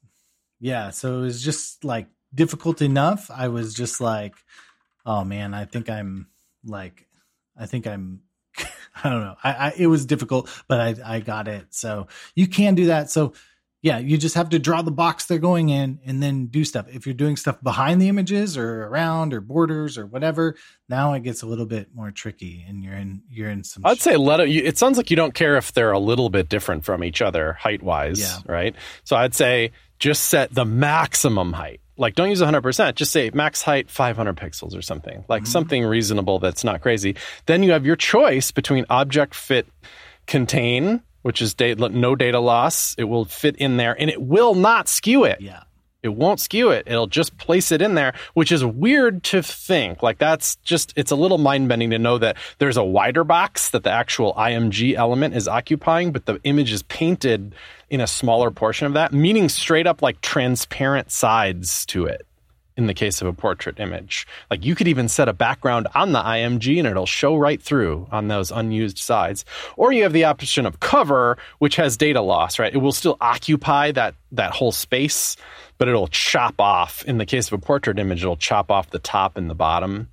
[0.59, 0.89] yeah.
[0.89, 3.29] So it was just like difficult enough.
[3.31, 4.35] I was just like,
[5.05, 6.27] oh man, I think I'm
[6.65, 7.07] like,
[7.57, 8.21] I think I'm,
[9.03, 9.35] I don't know.
[9.43, 11.67] I, I it was difficult, but I I got it.
[11.73, 13.09] So you can do that.
[13.09, 13.33] So
[13.81, 16.87] yeah, you just have to draw the box they're going in and then do stuff.
[16.89, 20.55] If you're doing stuff behind the images or around or borders or whatever,
[20.89, 23.99] now it gets a little bit more tricky and you're in you're in some I'd
[23.99, 24.49] say let it.
[24.49, 27.53] It sounds like you don't care if they're a little bit different from each other
[27.53, 28.39] height wise, Yeah.
[28.51, 28.75] right?
[29.05, 31.79] So I'd say just set the maximum height.
[31.95, 32.95] Like don't use 100%.
[32.95, 35.23] Just say max height 500 pixels or something.
[35.29, 35.51] Like mm-hmm.
[35.51, 37.15] something reasonable that's not crazy.
[37.45, 39.67] Then you have your choice between object fit
[40.27, 42.95] contain, which is data, no data loss.
[42.97, 45.41] It will fit in there and it will not skew it.
[45.41, 45.63] yeah.
[46.01, 46.85] It won't skew it.
[46.87, 50.01] It'll just place it in there, which is weird to think.
[50.01, 53.71] Like that's just, it's a little mind bending to know that there's a wider box
[53.71, 57.53] that the actual IMG element is occupying, but the image is painted
[57.89, 62.25] in a smaller portion of that, meaning straight up like transparent sides to it
[62.79, 64.25] in the case of a portrait image.
[64.49, 68.07] Like you could even set a background on the IMG and it'll show right through
[68.09, 69.43] on those unused sides.
[69.75, 72.73] Or you have the option of cover, which has data loss, right?
[72.73, 75.35] It will still occupy that that whole space,
[75.77, 77.03] but it'll chop off.
[77.03, 80.07] In the case of a portrait image, it'll chop off the top and the bottom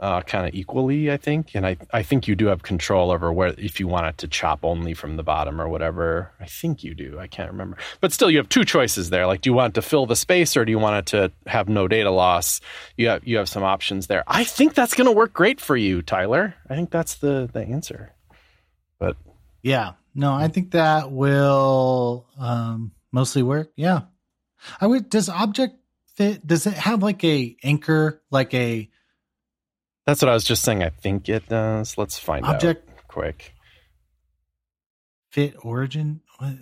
[0.00, 1.54] uh, kind of equally, I think.
[1.54, 4.28] And I, I think you do have control over where, if you want it to
[4.28, 6.32] chop only from the bottom or whatever.
[6.40, 7.18] I think you do.
[7.18, 7.76] I can't remember.
[8.00, 9.26] But still, you have two choices there.
[9.26, 11.68] Like, do you want to fill the space or do you want it to have
[11.68, 12.62] no data loss?
[12.96, 14.24] You have, you have some options there.
[14.26, 16.54] I think that's going to work great for you, Tyler.
[16.68, 18.14] I think that's the, the answer.
[18.98, 19.16] But
[19.62, 23.70] yeah, no, I think that will um, mostly work.
[23.76, 24.02] Yeah.
[24.80, 25.76] I would, does object
[26.16, 28.88] fit, does it have like a anchor, like a,
[30.06, 30.82] that's what I was just saying.
[30.82, 31.96] I think it does.
[31.98, 33.54] Let's find Object out quick.
[35.30, 36.20] Fit origin.
[36.38, 36.54] What?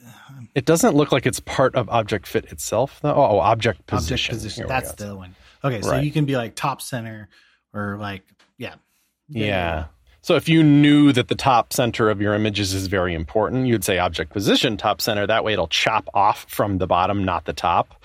[0.54, 3.14] It doesn't look like it's part of object fit itself, though.
[3.14, 4.34] Oh, oh object position.
[4.34, 4.68] Object position.
[4.68, 5.34] That's the one.
[5.64, 6.04] Okay, so right.
[6.04, 7.28] you can be like top center
[7.72, 8.22] or like
[8.58, 8.74] yeah.
[9.28, 9.46] yeah.
[9.46, 9.84] Yeah.
[10.20, 13.84] So if you knew that the top center of your images is very important, you'd
[13.84, 15.26] say object position top center.
[15.26, 18.02] That way it'll chop off from the bottom, not the top.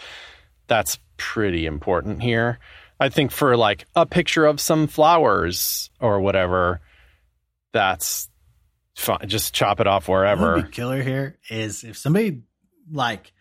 [0.68, 2.60] That's pretty important here.
[3.04, 6.80] I think for like a picture of some flowers or whatever,
[7.74, 8.30] that's
[8.96, 9.28] fine.
[9.28, 10.62] Just chop it off wherever.
[10.62, 12.44] The killer here is if somebody
[12.90, 13.34] like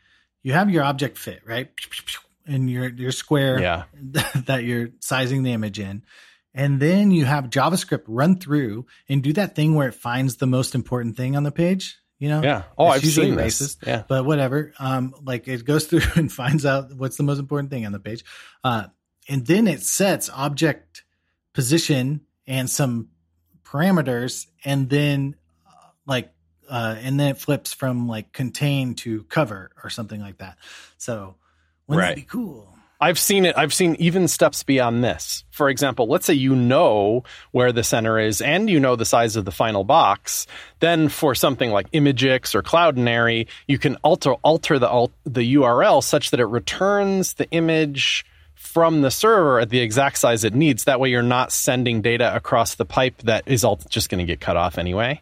[0.42, 1.70] you have your object fit right,
[2.44, 3.84] and your your square yeah.
[4.46, 6.02] that you're sizing the image in,
[6.52, 10.46] and then you have JavaScript run through and do that thing where it finds the
[10.48, 11.98] most important thing on the page.
[12.18, 12.62] You know, yeah.
[12.76, 13.76] Oh, it's I've seen racist, this.
[13.86, 14.72] Yeah, but whatever.
[14.80, 18.00] Um, like it goes through and finds out what's the most important thing on the
[18.00, 18.24] page.
[18.64, 18.86] Uh,
[19.29, 21.05] and then it sets object
[21.53, 23.09] position and some
[23.64, 26.33] parameters and then uh, like
[26.68, 30.57] uh, and then it flips from like contain to cover or something like that
[30.97, 31.37] so
[31.87, 32.09] wouldn't right.
[32.11, 33.59] that be cool I've seen it.
[33.59, 35.43] I've seen even steps beyond this.
[35.51, 39.35] For example, let's say you know where the center is and you know the size
[39.35, 40.47] of the final box.
[40.79, 46.31] Then for something like imgix or Cloudinary, you can alter alter the the URL such
[46.31, 48.25] that it returns the image
[48.62, 50.84] from the server at the exact size it needs.
[50.84, 54.24] That way, you're not sending data across the pipe that is all just going to
[54.24, 55.20] get cut off anyway.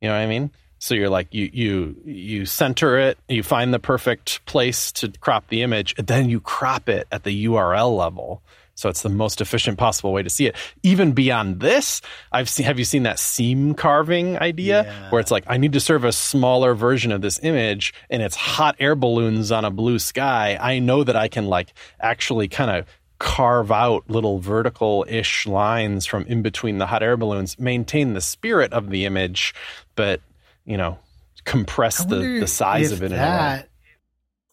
[0.00, 0.50] You know what I mean?
[0.78, 5.48] So you're like you you you center it, you find the perfect place to crop
[5.48, 8.42] the image, and then you crop it at the URL level
[8.78, 10.54] so it's the most efficient possible way to see it.
[10.84, 12.00] Even beyond this,
[12.30, 12.64] I've seen.
[12.64, 15.10] Have you seen that seam carving idea yeah.
[15.10, 18.36] where it's like I need to serve a smaller version of this image, and it's
[18.36, 20.56] hot air balloons on a blue sky.
[20.60, 22.86] I know that I can like actually kind of
[23.18, 28.20] carve out little vertical ish lines from in between the hot air balloons, maintain the
[28.20, 29.56] spirit of the image,
[29.96, 30.20] but
[30.64, 31.00] you know,
[31.44, 33.10] compress the the size of it.
[33.10, 33.70] That,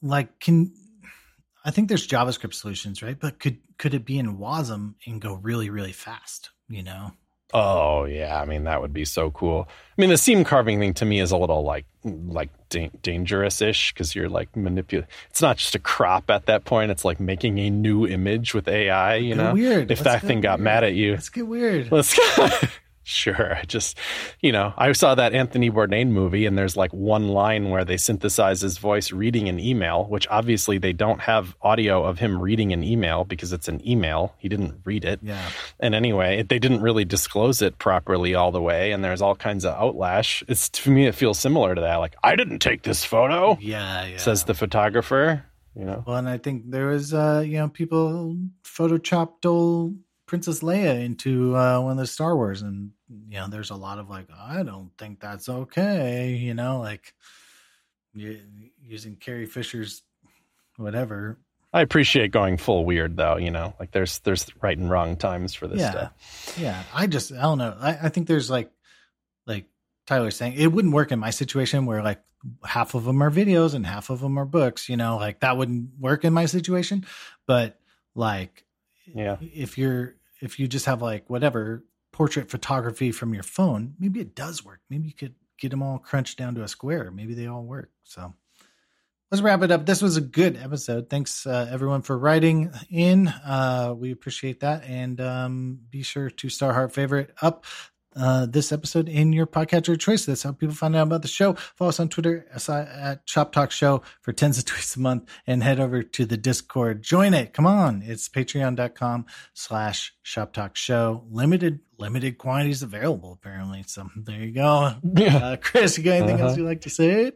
[0.02, 0.72] like, can
[1.64, 3.20] I think there's JavaScript solutions, right?
[3.20, 6.52] But could could it be in WASM and go really really fast?
[6.68, 7.12] You know?
[7.54, 9.68] Oh yeah, I mean that would be so cool.
[9.70, 13.62] I mean the seam carving thing to me is a little like like da- dangerous
[13.62, 15.10] ish because you're like manipulating.
[15.30, 16.92] It's not just a crop at that point.
[16.92, 19.16] It's like making a new image with AI.
[19.16, 19.92] You know, weird.
[19.92, 21.92] If Let's that thing got mad at you, let's get weird.
[21.92, 22.20] Let's.
[23.08, 23.56] Sure.
[23.56, 24.00] I just,
[24.40, 27.98] you know, I saw that Anthony Bourdain movie, and there's like one line where they
[27.98, 32.74] synthesize his voice reading an email, which obviously they don't have audio of him reading
[32.74, 34.34] an email because it's an email.
[34.40, 35.20] He didn't read it.
[35.22, 35.50] Yeah.
[35.80, 39.66] And anyway, they didn't really disclose it properly all the way, and there's all kinds
[39.66, 40.42] of outlash.
[40.48, 41.98] It's to me, it feels similar to that.
[41.98, 43.56] Like, I didn't take this photo.
[43.62, 44.06] Yeah.
[44.06, 44.18] yeah.
[44.18, 45.46] Says the photographer.
[45.76, 46.04] You know.
[46.08, 51.56] Well, and I think there was, uh, you know, people photoshopped old Princess Leia into
[51.56, 54.64] uh, one of the Star Wars, and you know, there's a lot of like, I
[54.64, 57.14] don't think that's okay, you know, like
[58.14, 60.02] using Carrie Fisher's
[60.78, 61.38] whatever.
[61.74, 65.54] I appreciate going full weird though, you know, like there's there's right and wrong times
[65.54, 65.92] for this yeah.
[65.92, 66.56] stuff.
[66.58, 67.76] Yeah, I just I don't know.
[67.80, 68.72] I, I think there's like
[69.46, 69.66] like
[70.08, 72.22] Tyler's saying it wouldn't work in my situation where like
[72.64, 75.58] half of them are videos and half of them are books, you know, like that
[75.58, 77.06] wouldn't work in my situation.
[77.46, 77.78] But
[78.16, 78.64] like
[79.14, 81.84] yeah if you're if you just have like whatever
[82.16, 84.80] portrait photography from your phone maybe it does work.
[84.90, 87.12] Maybe you could get them all crunched down to a square.
[87.12, 87.92] Maybe they all work.
[88.04, 88.34] So
[89.30, 89.86] let's wrap it up.
[89.86, 91.10] This was a good episode.
[91.10, 93.28] Thanks uh, everyone for writing in.
[93.28, 94.86] Uh, we appreciate that.
[94.86, 97.66] And um, be sure to star heart favorite up
[98.16, 100.26] uh, this episode in your podcatcher choice.
[100.26, 101.54] That's how people find out about the show.
[101.54, 105.64] Follow us on Twitter at Shop Talk Show for tens of tweets a month and
[105.64, 107.04] head over to the Discord.
[107.04, 107.54] Join it.
[107.54, 108.02] Come on.
[108.06, 111.24] It's patreon.com slash Shop Talk Show.
[111.30, 113.84] Limited, limited quantities available, apparently.
[113.88, 114.94] So there you go.
[115.36, 116.48] Uh, Chris, you got anything uh-huh.
[116.48, 117.34] else you'd like to say?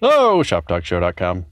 [0.00, 1.46] Oh, shoptalkshow.com.